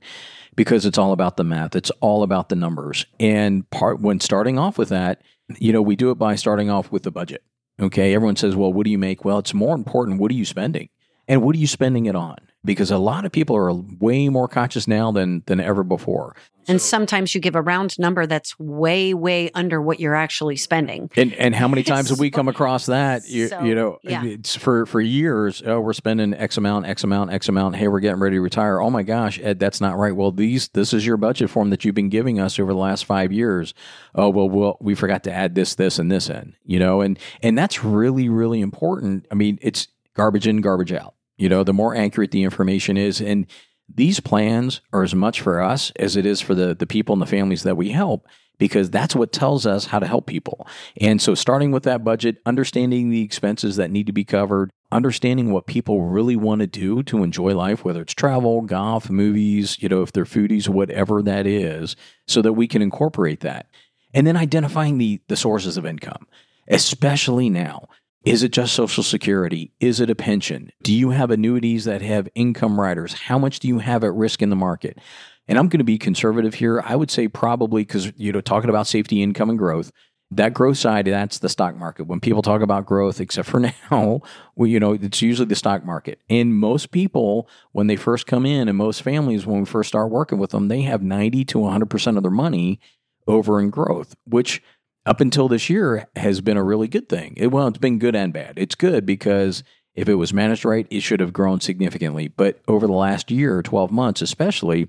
because 0.54 0.86
it's 0.86 0.96
all 0.96 1.10
about 1.10 1.36
the 1.36 1.44
math. 1.44 1.74
It's 1.74 1.90
all 2.00 2.22
about 2.22 2.50
the 2.50 2.56
numbers. 2.56 3.04
And 3.18 3.68
part 3.70 4.00
when 4.00 4.20
starting 4.20 4.60
off 4.60 4.78
with 4.78 4.90
that, 4.90 5.22
you 5.58 5.72
know, 5.72 5.82
we 5.82 5.96
do 5.96 6.12
it 6.12 6.18
by 6.18 6.36
starting 6.36 6.70
off 6.70 6.92
with 6.92 7.02
the 7.02 7.10
budget. 7.10 7.42
Okay. 7.80 8.14
Everyone 8.14 8.36
says, 8.36 8.56
well, 8.56 8.72
what 8.72 8.84
do 8.84 8.90
you 8.90 8.98
make? 8.98 9.24
Well, 9.24 9.38
it's 9.38 9.54
more 9.54 9.74
important. 9.74 10.20
What 10.20 10.30
are 10.30 10.34
you 10.34 10.44
spending? 10.44 10.88
And 11.26 11.42
what 11.42 11.56
are 11.56 11.58
you 11.58 11.66
spending 11.66 12.06
it 12.06 12.16
on? 12.16 12.36
Because 12.64 12.90
a 12.90 12.98
lot 12.98 13.24
of 13.24 13.32
people 13.32 13.56
are 13.56 13.72
way 13.72 14.28
more 14.28 14.48
conscious 14.48 14.88
now 14.88 15.12
than 15.12 15.42
than 15.46 15.60
ever 15.60 15.82
before. 15.82 16.34
And 16.68 16.80
sometimes 16.80 17.34
you 17.34 17.40
give 17.40 17.54
a 17.54 17.62
round 17.62 17.98
number 17.98 18.26
that's 18.26 18.58
way, 18.58 19.14
way 19.14 19.50
under 19.54 19.82
what 19.82 20.00
you're 20.00 20.14
actually 20.14 20.56
spending. 20.56 21.10
And 21.16 21.32
and 21.34 21.54
how 21.54 21.68
many 21.68 21.82
times 21.84 22.10
have 22.10 22.18
we 22.18 22.30
come 22.30 22.48
across 22.48 22.86
that? 22.86 23.28
You, 23.28 23.48
So, 23.48 23.62
you 23.62 23.74
know, 23.74 23.98
yeah. 24.02 24.24
it's 24.24 24.56
for 24.56 24.86
for 24.86 25.00
years. 25.00 25.62
Oh, 25.64 25.80
we're 25.80 25.92
spending 25.92 26.34
X 26.34 26.56
amount, 26.56 26.86
X 26.86 27.04
amount, 27.04 27.32
X 27.32 27.48
amount. 27.48 27.76
Hey, 27.76 27.88
we're 27.88 28.00
getting 28.00 28.20
ready 28.20 28.36
to 28.36 28.40
retire. 28.40 28.80
Oh 28.80 28.90
my 28.90 29.02
gosh, 29.02 29.38
Ed, 29.42 29.58
that's 29.58 29.80
not 29.80 29.96
right. 29.96 30.14
Well, 30.14 30.30
these 30.30 30.68
this 30.68 30.92
is 30.92 31.06
your 31.06 31.16
budget 31.16 31.50
form 31.50 31.70
that 31.70 31.84
you've 31.84 31.94
been 31.94 32.08
giving 32.08 32.40
us 32.40 32.58
over 32.58 32.72
the 32.72 32.78
last 32.78 33.04
five 33.04 33.32
years. 33.32 33.74
Oh 34.14 34.28
well, 34.30 34.48
well, 34.48 34.78
we 34.80 34.94
forgot 34.94 35.24
to 35.24 35.32
add 35.32 35.54
this, 35.54 35.74
this, 35.74 35.98
and 35.98 36.10
this 36.10 36.28
in. 36.28 36.54
You 36.64 36.78
know, 36.78 37.00
and 37.00 37.18
and 37.42 37.58
that's 37.58 37.84
really, 37.84 38.28
really 38.28 38.60
important. 38.60 39.26
I 39.30 39.34
mean, 39.34 39.58
it's 39.60 39.88
garbage 40.14 40.46
in, 40.46 40.60
garbage 40.60 40.92
out. 40.92 41.13
You 41.36 41.48
know, 41.48 41.64
the 41.64 41.72
more 41.72 41.96
accurate 41.96 42.30
the 42.30 42.42
information 42.42 42.96
is, 42.96 43.20
and 43.20 43.46
these 43.92 44.20
plans 44.20 44.80
are 44.92 45.02
as 45.02 45.14
much 45.14 45.40
for 45.40 45.60
us 45.60 45.92
as 45.96 46.16
it 46.16 46.24
is 46.26 46.40
for 46.40 46.54
the 46.54 46.74
the 46.74 46.86
people 46.86 47.12
and 47.12 47.22
the 47.22 47.26
families 47.26 47.62
that 47.64 47.76
we 47.76 47.90
help 47.90 48.26
because 48.58 48.90
that's 48.90 49.16
what 49.16 49.32
tells 49.32 49.66
us 49.66 49.86
how 49.86 49.98
to 49.98 50.06
help 50.06 50.26
people. 50.26 50.66
And 51.00 51.20
so 51.20 51.34
starting 51.34 51.72
with 51.72 51.82
that 51.84 52.04
budget, 52.04 52.36
understanding 52.46 53.10
the 53.10 53.22
expenses 53.22 53.76
that 53.76 53.90
need 53.90 54.06
to 54.06 54.12
be 54.12 54.24
covered, 54.24 54.70
understanding 54.92 55.52
what 55.52 55.66
people 55.66 56.02
really 56.02 56.36
want 56.36 56.60
to 56.60 56.66
do 56.66 57.02
to 57.04 57.22
enjoy 57.22 57.54
life, 57.54 57.84
whether 57.84 58.02
it's 58.02 58.14
travel, 58.14 58.62
golf, 58.62 59.10
movies, 59.10 59.82
you 59.82 59.88
know, 59.88 60.02
if 60.02 60.12
they're 60.12 60.24
foodies, 60.24 60.68
whatever 60.68 61.22
that 61.22 61.46
is, 61.46 61.96
so 62.26 62.42
that 62.42 62.52
we 62.52 62.68
can 62.68 62.82
incorporate 62.82 63.40
that. 63.40 63.66
And 64.12 64.26
then 64.26 64.36
identifying 64.36 64.98
the 64.98 65.20
the 65.26 65.36
sources 65.36 65.76
of 65.76 65.84
income, 65.84 66.26
especially 66.68 67.50
now. 67.50 67.88
Is 68.24 68.42
it 68.42 68.52
just 68.52 68.72
Social 68.72 69.02
Security? 69.02 69.72
Is 69.80 70.00
it 70.00 70.08
a 70.08 70.14
pension? 70.14 70.70
Do 70.82 70.94
you 70.94 71.10
have 71.10 71.30
annuities 71.30 71.84
that 71.84 72.00
have 72.00 72.26
income 72.34 72.80
riders? 72.80 73.12
How 73.12 73.38
much 73.38 73.58
do 73.58 73.68
you 73.68 73.80
have 73.80 74.02
at 74.02 74.14
risk 74.14 74.40
in 74.40 74.48
the 74.48 74.56
market? 74.56 74.98
And 75.46 75.58
I'm 75.58 75.68
going 75.68 75.78
to 75.78 75.84
be 75.84 75.98
conservative 75.98 76.54
here. 76.54 76.82
I 76.86 76.96
would 76.96 77.10
say 77.10 77.28
probably 77.28 77.82
because, 77.82 78.12
you 78.16 78.32
know, 78.32 78.40
talking 78.40 78.70
about 78.70 78.86
safety, 78.86 79.22
income, 79.22 79.50
and 79.50 79.58
growth, 79.58 79.92
that 80.30 80.54
growth 80.54 80.78
side, 80.78 81.04
that's 81.04 81.38
the 81.40 81.50
stock 81.50 81.76
market. 81.76 82.06
When 82.06 82.18
people 82.18 82.40
talk 82.40 82.62
about 82.62 82.86
growth, 82.86 83.20
except 83.20 83.46
for 83.46 83.60
now, 83.90 84.22
well, 84.56 84.68
you 84.68 84.80
know, 84.80 84.94
it's 84.94 85.20
usually 85.20 85.46
the 85.46 85.54
stock 85.54 85.84
market. 85.84 86.18
And 86.30 86.54
most 86.54 86.92
people, 86.92 87.46
when 87.72 87.88
they 87.88 87.96
first 87.96 88.26
come 88.26 88.46
in, 88.46 88.68
and 88.68 88.78
most 88.78 89.02
families, 89.02 89.44
when 89.44 89.60
we 89.60 89.66
first 89.66 89.88
start 89.88 90.10
working 90.10 90.38
with 90.38 90.50
them, 90.50 90.68
they 90.68 90.80
have 90.82 91.02
90 91.02 91.44
to 91.44 91.58
100% 91.58 92.16
of 92.16 92.22
their 92.22 92.32
money 92.32 92.80
over 93.26 93.60
in 93.60 93.68
growth, 93.68 94.16
which 94.24 94.62
up 95.06 95.20
until 95.20 95.48
this 95.48 95.68
year 95.68 96.08
has 96.16 96.40
been 96.40 96.56
a 96.56 96.64
really 96.64 96.88
good 96.88 97.08
thing. 97.08 97.34
It, 97.36 97.48
well, 97.48 97.66
it's 97.68 97.78
been 97.78 97.98
good 97.98 98.16
and 98.16 98.32
bad. 98.32 98.54
It's 98.56 98.74
good 98.74 99.04
because 99.04 99.62
if 99.94 100.08
it 100.08 100.14
was 100.14 100.32
managed 100.32 100.64
right, 100.64 100.86
it 100.90 101.00
should 101.00 101.20
have 101.20 101.32
grown 101.32 101.60
significantly. 101.60 102.28
But 102.28 102.60
over 102.66 102.86
the 102.86 102.92
last 102.92 103.30
year, 103.30 103.62
12 103.62 103.90
months 103.90 104.22
especially, 104.22 104.88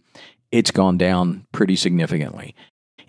it's 0.52 0.72
gone 0.72 0.98
down 0.98 1.46
pretty 1.52 1.76
significantly. 1.76 2.56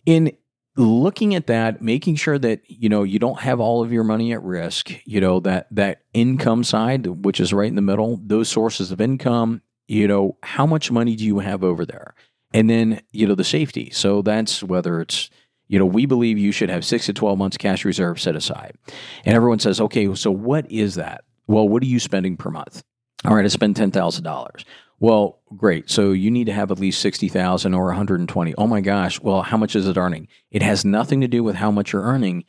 In 0.05 0.37
looking 0.77 1.35
at 1.35 1.47
that, 1.47 1.81
making 1.81 2.17
sure 2.17 2.39
that 2.39 2.61
you 2.67 2.89
know 2.89 3.03
you 3.03 3.19
don't 3.19 3.41
have 3.41 3.61
all 3.61 3.83
of 3.83 3.93
your 3.93 4.05
money 4.05 4.33
at 4.33 4.43
risk, 4.43 4.93
you 5.05 5.21
know 5.21 5.41
that 5.41 5.69
that 5.71 6.03
income 6.13 6.65
side, 6.65 7.07
which 7.25 7.41
is 7.41 7.53
right 7.53 7.69
in 7.69 7.77
the 7.77 7.83
middle, 7.83 8.21
those 8.23 8.49
sources 8.49 8.91
of 8.91 9.01
income, 9.01 9.63
you 9.89 10.09
know, 10.09 10.37
how 10.43 10.67
much 10.67 10.91
money 10.91 11.17
do 11.17 11.25
you 11.25 11.39
have 11.39 11.63
over 11.63 11.85
there? 11.85 12.15
And 12.53 12.71
then, 12.71 13.01
you 13.11 13.27
know, 13.27 13.35
the 13.35 13.45
safety. 13.45 13.91
So 13.91 14.23
that's 14.23 14.63
whether 14.63 15.01
it's 15.01 15.31
you 15.69 15.79
know, 15.79 15.87
we 15.87 16.07
believe 16.07 16.39
you 16.39 16.53
should 16.53 16.71
have 16.71 16.85
six 16.85 17.07
to 17.07 17.13
12 17.13 17.39
months 17.39 17.57
cash 17.57 17.85
reserve 17.85 18.21
set 18.21 18.37
aside. 18.37 18.77
And 19.25 19.35
everyone 19.35 19.59
says, 19.59 19.81
okay, 19.81 20.15
so 20.15 20.31
what 20.31 20.71
is 20.71 20.95
that? 20.95 21.25
Well, 21.47 21.69
what 21.69 21.83
are 21.83 21.87
you 21.87 22.01
spending 22.01 22.37
per 22.37 22.51
month? 22.51 22.83
All 23.25 23.35
right, 23.35 23.45
I 23.45 23.49
spend 23.49 23.77
$10,000. 23.77 24.65
Well, 24.99 25.41
great. 25.57 25.91
So 25.91 26.13
you 26.13 26.31
need 26.31 26.47
to 26.47 26.53
have 26.53 26.71
at 26.71 26.79
least 26.79 27.01
60,000 27.01 27.75
or 27.75 27.87
120. 27.87 28.55
Oh 28.57 28.67
my 28.67 28.81
gosh. 28.81 29.21
Well, 29.21 29.43
how 29.43 29.57
much 29.57 29.77
is 29.77 29.87
it 29.87 29.97
earning? 29.97 30.29
It 30.51 30.63
has 30.63 30.85
nothing 30.85 31.21
to 31.21 31.29
do 31.29 31.45
with 31.45 31.57
how 31.57 31.71
much 31.71 31.93
you're 31.93 32.03
earning. 32.03 32.45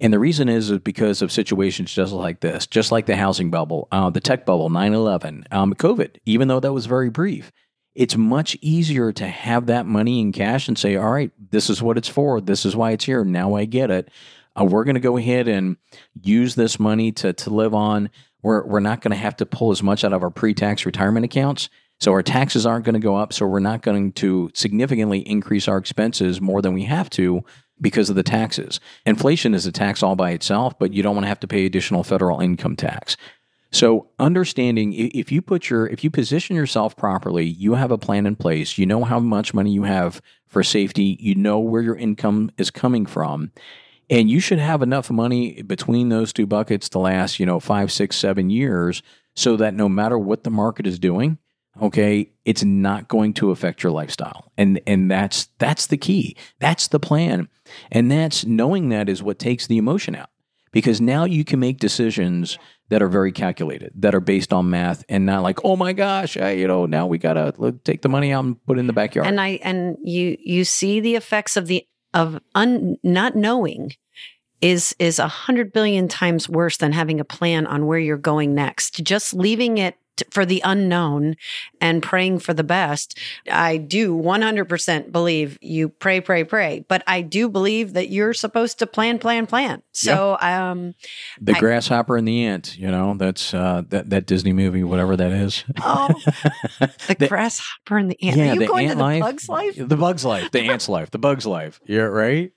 And 0.00 0.12
the 0.12 0.18
reason 0.18 0.48
is, 0.48 0.76
because 0.80 1.22
of 1.22 1.30
situations 1.30 1.94
just 1.94 2.12
like 2.12 2.40
this, 2.40 2.66
just 2.66 2.90
like 2.90 3.06
the 3.06 3.16
housing 3.16 3.50
bubble, 3.50 3.86
uh, 3.92 4.10
the 4.10 4.20
tech 4.20 4.44
bubble, 4.44 4.70
9 4.70 4.92
11, 4.92 5.44
um, 5.52 5.72
COVID, 5.74 6.16
even 6.26 6.48
though 6.48 6.60
that 6.60 6.72
was 6.72 6.86
very 6.86 7.10
brief. 7.10 7.52
It's 7.94 8.16
much 8.16 8.56
easier 8.60 9.12
to 9.12 9.26
have 9.26 9.66
that 9.66 9.86
money 9.86 10.20
in 10.20 10.32
cash 10.32 10.68
and 10.68 10.78
say, 10.78 10.96
all 10.96 11.12
right, 11.12 11.30
this 11.50 11.70
is 11.70 11.82
what 11.82 11.96
it's 11.96 12.08
for. 12.08 12.40
This 12.40 12.66
is 12.66 12.74
why 12.74 12.90
it's 12.90 13.04
here. 13.04 13.24
Now 13.24 13.54
I 13.54 13.64
get 13.64 13.90
it. 13.90 14.10
Uh, 14.58 14.64
we're 14.64 14.84
going 14.84 14.94
to 14.94 15.00
go 15.00 15.16
ahead 15.16 15.48
and 15.48 15.76
use 16.20 16.54
this 16.54 16.78
money 16.78 17.12
to, 17.12 17.32
to 17.32 17.50
live 17.50 17.74
on. 17.74 18.10
We're, 18.42 18.64
we're 18.64 18.80
not 18.80 19.00
going 19.00 19.12
to 19.12 19.16
have 19.16 19.36
to 19.36 19.46
pull 19.46 19.70
as 19.70 19.82
much 19.82 20.04
out 20.04 20.12
of 20.12 20.22
our 20.22 20.30
pre 20.30 20.54
tax 20.54 20.84
retirement 20.84 21.24
accounts 21.24 21.68
so 22.00 22.12
our 22.12 22.22
taxes 22.22 22.66
aren't 22.66 22.84
going 22.84 22.94
to 22.94 23.00
go 23.00 23.16
up. 23.16 23.32
So 23.32 23.46
we're 23.46 23.60
not 23.60 23.82
going 23.82 24.12
to 24.14 24.50
significantly 24.54 25.20
increase 25.20 25.68
our 25.68 25.78
expenses 25.78 26.40
more 26.40 26.62
than 26.62 26.74
we 26.74 26.84
have 26.84 27.10
to 27.10 27.44
because 27.80 28.10
of 28.10 28.16
the 28.16 28.22
taxes. 28.22 28.80
Inflation 29.06 29.54
is 29.54 29.66
a 29.66 29.72
tax 29.72 30.02
all 30.02 30.16
by 30.16 30.30
itself, 30.30 30.78
but 30.78 30.92
you 30.92 31.02
don't 31.02 31.14
want 31.14 31.24
to 31.24 31.28
have 31.28 31.40
to 31.40 31.48
pay 31.48 31.66
additional 31.66 32.04
federal 32.04 32.40
income 32.40 32.76
tax. 32.76 33.16
So 33.74 34.08
understanding 34.20 34.92
if 34.92 35.32
you 35.32 35.42
put 35.42 35.68
your 35.68 35.88
if 35.88 36.04
you 36.04 36.10
position 36.10 36.54
yourself 36.54 36.96
properly, 36.96 37.44
you 37.44 37.74
have 37.74 37.90
a 37.90 37.98
plan 37.98 38.24
in 38.24 38.36
place, 38.36 38.78
you 38.78 38.86
know 38.86 39.02
how 39.02 39.18
much 39.18 39.52
money 39.52 39.72
you 39.72 39.82
have 39.82 40.22
for 40.46 40.62
safety, 40.62 41.16
you 41.18 41.34
know 41.34 41.58
where 41.58 41.82
your 41.82 41.96
income 41.96 42.52
is 42.56 42.70
coming 42.70 43.04
from. 43.04 43.50
And 44.08 44.30
you 44.30 44.38
should 44.38 44.60
have 44.60 44.80
enough 44.80 45.10
money 45.10 45.60
between 45.62 46.08
those 46.08 46.32
two 46.32 46.46
buckets 46.46 46.88
to 46.90 47.00
last, 47.00 47.40
you 47.40 47.46
know, 47.46 47.58
five, 47.58 47.90
six, 47.90 48.16
seven 48.16 48.48
years 48.48 49.02
so 49.34 49.56
that 49.56 49.74
no 49.74 49.88
matter 49.88 50.16
what 50.16 50.44
the 50.44 50.50
market 50.50 50.86
is 50.86 51.00
doing, 51.00 51.38
okay 51.82 52.30
it's 52.44 52.62
not 52.62 53.08
going 53.08 53.32
to 53.34 53.50
affect 53.50 53.82
your 53.82 53.90
lifestyle. 53.90 54.52
And 54.56 54.80
and 54.86 55.10
that's 55.10 55.48
that's 55.58 55.88
the 55.88 55.96
key. 55.96 56.36
That's 56.60 56.86
the 56.86 57.00
plan. 57.00 57.48
And 57.90 58.08
that's 58.08 58.46
knowing 58.46 58.90
that 58.90 59.08
is 59.08 59.20
what 59.20 59.40
takes 59.40 59.66
the 59.66 59.78
emotion 59.78 60.14
out. 60.14 60.30
Because 60.70 61.00
now 61.00 61.24
you 61.24 61.44
can 61.44 61.58
make 61.58 61.78
decisions 61.78 62.56
that 62.88 63.02
are 63.02 63.08
very 63.08 63.32
calculated 63.32 63.92
that 63.94 64.14
are 64.14 64.20
based 64.20 64.52
on 64.52 64.70
math 64.70 65.04
and 65.08 65.26
not 65.26 65.42
like 65.42 65.58
oh 65.64 65.76
my 65.76 65.92
gosh 65.92 66.36
I, 66.36 66.52
you 66.52 66.66
know 66.66 66.86
now 66.86 67.06
we 67.06 67.18
gotta 67.18 67.54
uh, 67.60 67.72
take 67.84 68.02
the 68.02 68.08
money 68.08 68.32
out 68.32 68.44
and 68.44 68.64
put 68.66 68.78
it 68.78 68.80
in 68.80 68.86
the 68.86 68.92
backyard. 68.92 69.26
And 69.26 69.40
i 69.40 69.60
and 69.62 69.96
you 70.02 70.36
you 70.40 70.64
see 70.64 71.00
the 71.00 71.16
effects 71.16 71.56
of 71.56 71.66
the 71.66 71.86
of 72.12 72.40
un, 72.54 72.96
not 73.02 73.36
knowing 73.36 73.92
is 74.60 74.94
is 74.98 75.18
a 75.18 75.28
hundred 75.28 75.72
billion 75.72 76.08
times 76.08 76.48
worse 76.48 76.76
than 76.76 76.92
having 76.92 77.20
a 77.20 77.24
plan 77.24 77.66
on 77.66 77.86
where 77.86 77.98
you're 77.98 78.16
going 78.16 78.54
next. 78.54 79.02
Just 79.02 79.34
leaving 79.34 79.78
it 79.78 79.96
for 80.30 80.44
the 80.46 80.60
unknown 80.64 81.36
and 81.80 82.02
praying 82.02 82.38
for 82.38 82.54
the 82.54 82.64
best. 82.64 83.18
I 83.50 83.76
do 83.76 84.16
100% 84.16 85.12
believe 85.12 85.58
you 85.60 85.88
pray, 85.88 86.20
pray, 86.20 86.44
pray, 86.44 86.84
but 86.88 87.02
I 87.06 87.22
do 87.22 87.48
believe 87.48 87.94
that 87.94 88.10
you're 88.10 88.34
supposed 88.34 88.78
to 88.78 88.86
plan, 88.86 89.18
plan, 89.18 89.46
plan. 89.46 89.82
So, 89.92 90.36
yeah. 90.40 90.70
um, 90.70 90.94
the 91.40 91.54
I, 91.54 91.58
grasshopper 91.58 92.16
and 92.16 92.26
the 92.26 92.44
ant, 92.44 92.76
you 92.78 92.90
know, 92.90 93.14
that's, 93.14 93.54
uh, 93.54 93.82
that, 93.88 94.10
that 94.10 94.26
Disney 94.26 94.52
movie, 94.52 94.84
whatever 94.84 95.16
that 95.16 95.32
is. 95.32 95.64
Oh, 95.80 96.08
the, 96.80 97.16
the 97.18 97.28
grasshopper 97.28 97.98
and 97.98 98.10
the 98.10 98.22
ant. 98.22 98.36
Yeah, 98.36 98.50
Are 98.50 98.54
you 98.54 98.60
the 98.60 98.66
going 98.66 98.88
to 98.88 98.94
the 98.94 99.02
life, 99.02 99.20
bug's 99.20 99.48
life? 99.48 99.74
The 99.76 99.96
bug's 99.96 100.24
life, 100.24 100.50
the 100.50 100.60
ant's 100.60 100.88
life, 100.88 101.10
the 101.10 101.18
bug's 101.18 101.46
life. 101.46 101.80
Yeah, 101.86 102.02
right? 102.02 102.52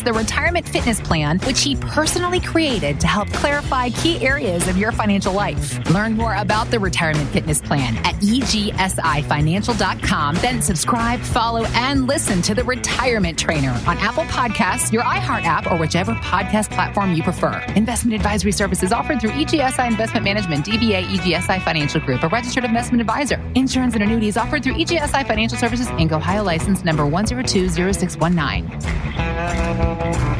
the 0.00 0.12
retirement 0.12 0.68
fitness 0.68 1.00
plan, 1.00 1.38
which 1.40 1.62
he 1.62 1.76
personally 1.76 2.40
created 2.40 3.00
to 3.00 3.06
help 3.06 3.32
clarify 3.32 3.90
key 3.90 4.24
areas 4.24 4.68
of 4.68 4.76
your 4.76 4.92
financial 4.92 5.32
life. 5.32 5.78
Learn 5.90 6.14
more 6.14 6.34
about 6.36 6.70
the 6.70 6.78
retirement 6.78 7.28
fitness 7.30 7.60
plan 7.60 7.96
at 7.98 8.14
egsifinancial.com. 8.16 10.34
Then 10.36 10.62
subscribe, 10.62 11.20
follow, 11.20 11.64
and 11.74 12.06
listen 12.06 12.42
to 12.42 12.54
the 12.54 12.64
retirement 12.64 13.38
trainer 13.38 13.70
on 13.86 13.98
Apple 13.98 14.24
Podcasts, 14.24 14.92
your 14.92 15.02
iHeart 15.02 15.44
app, 15.44 15.70
or 15.70 15.76
whichever 15.76 16.12
podcast 16.14 16.70
platform 16.70 17.14
you 17.14 17.22
prefer. 17.22 17.58
Investment 17.74 18.14
advisory 18.14 18.52
services 18.52 18.92
offered 18.92 19.20
through 19.20 19.30
EGSI 19.30 19.86
Investment 19.86 20.24
Management, 20.24 20.66
DBA 20.66 21.04
EGSI 21.04 21.62
Financial 21.62 22.00
Group, 22.00 22.22
a 22.22 22.28
registered 22.28 22.64
investment 22.64 23.00
advisor. 23.00 23.40
Insurance 23.54 23.94
and 23.94 24.02
annuities 24.02 24.36
offered 24.36 24.62
through 24.62 24.74
EGSI 24.74 25.26
Financial 25.26 25.58
Services, 25.58 25.86
Inc. 25.88 26.12
Ohio 26.12 26.42
license 26.42 26.84
number 26.84 27.04
1020619 27.04 29.85
nine. 29.94 30.35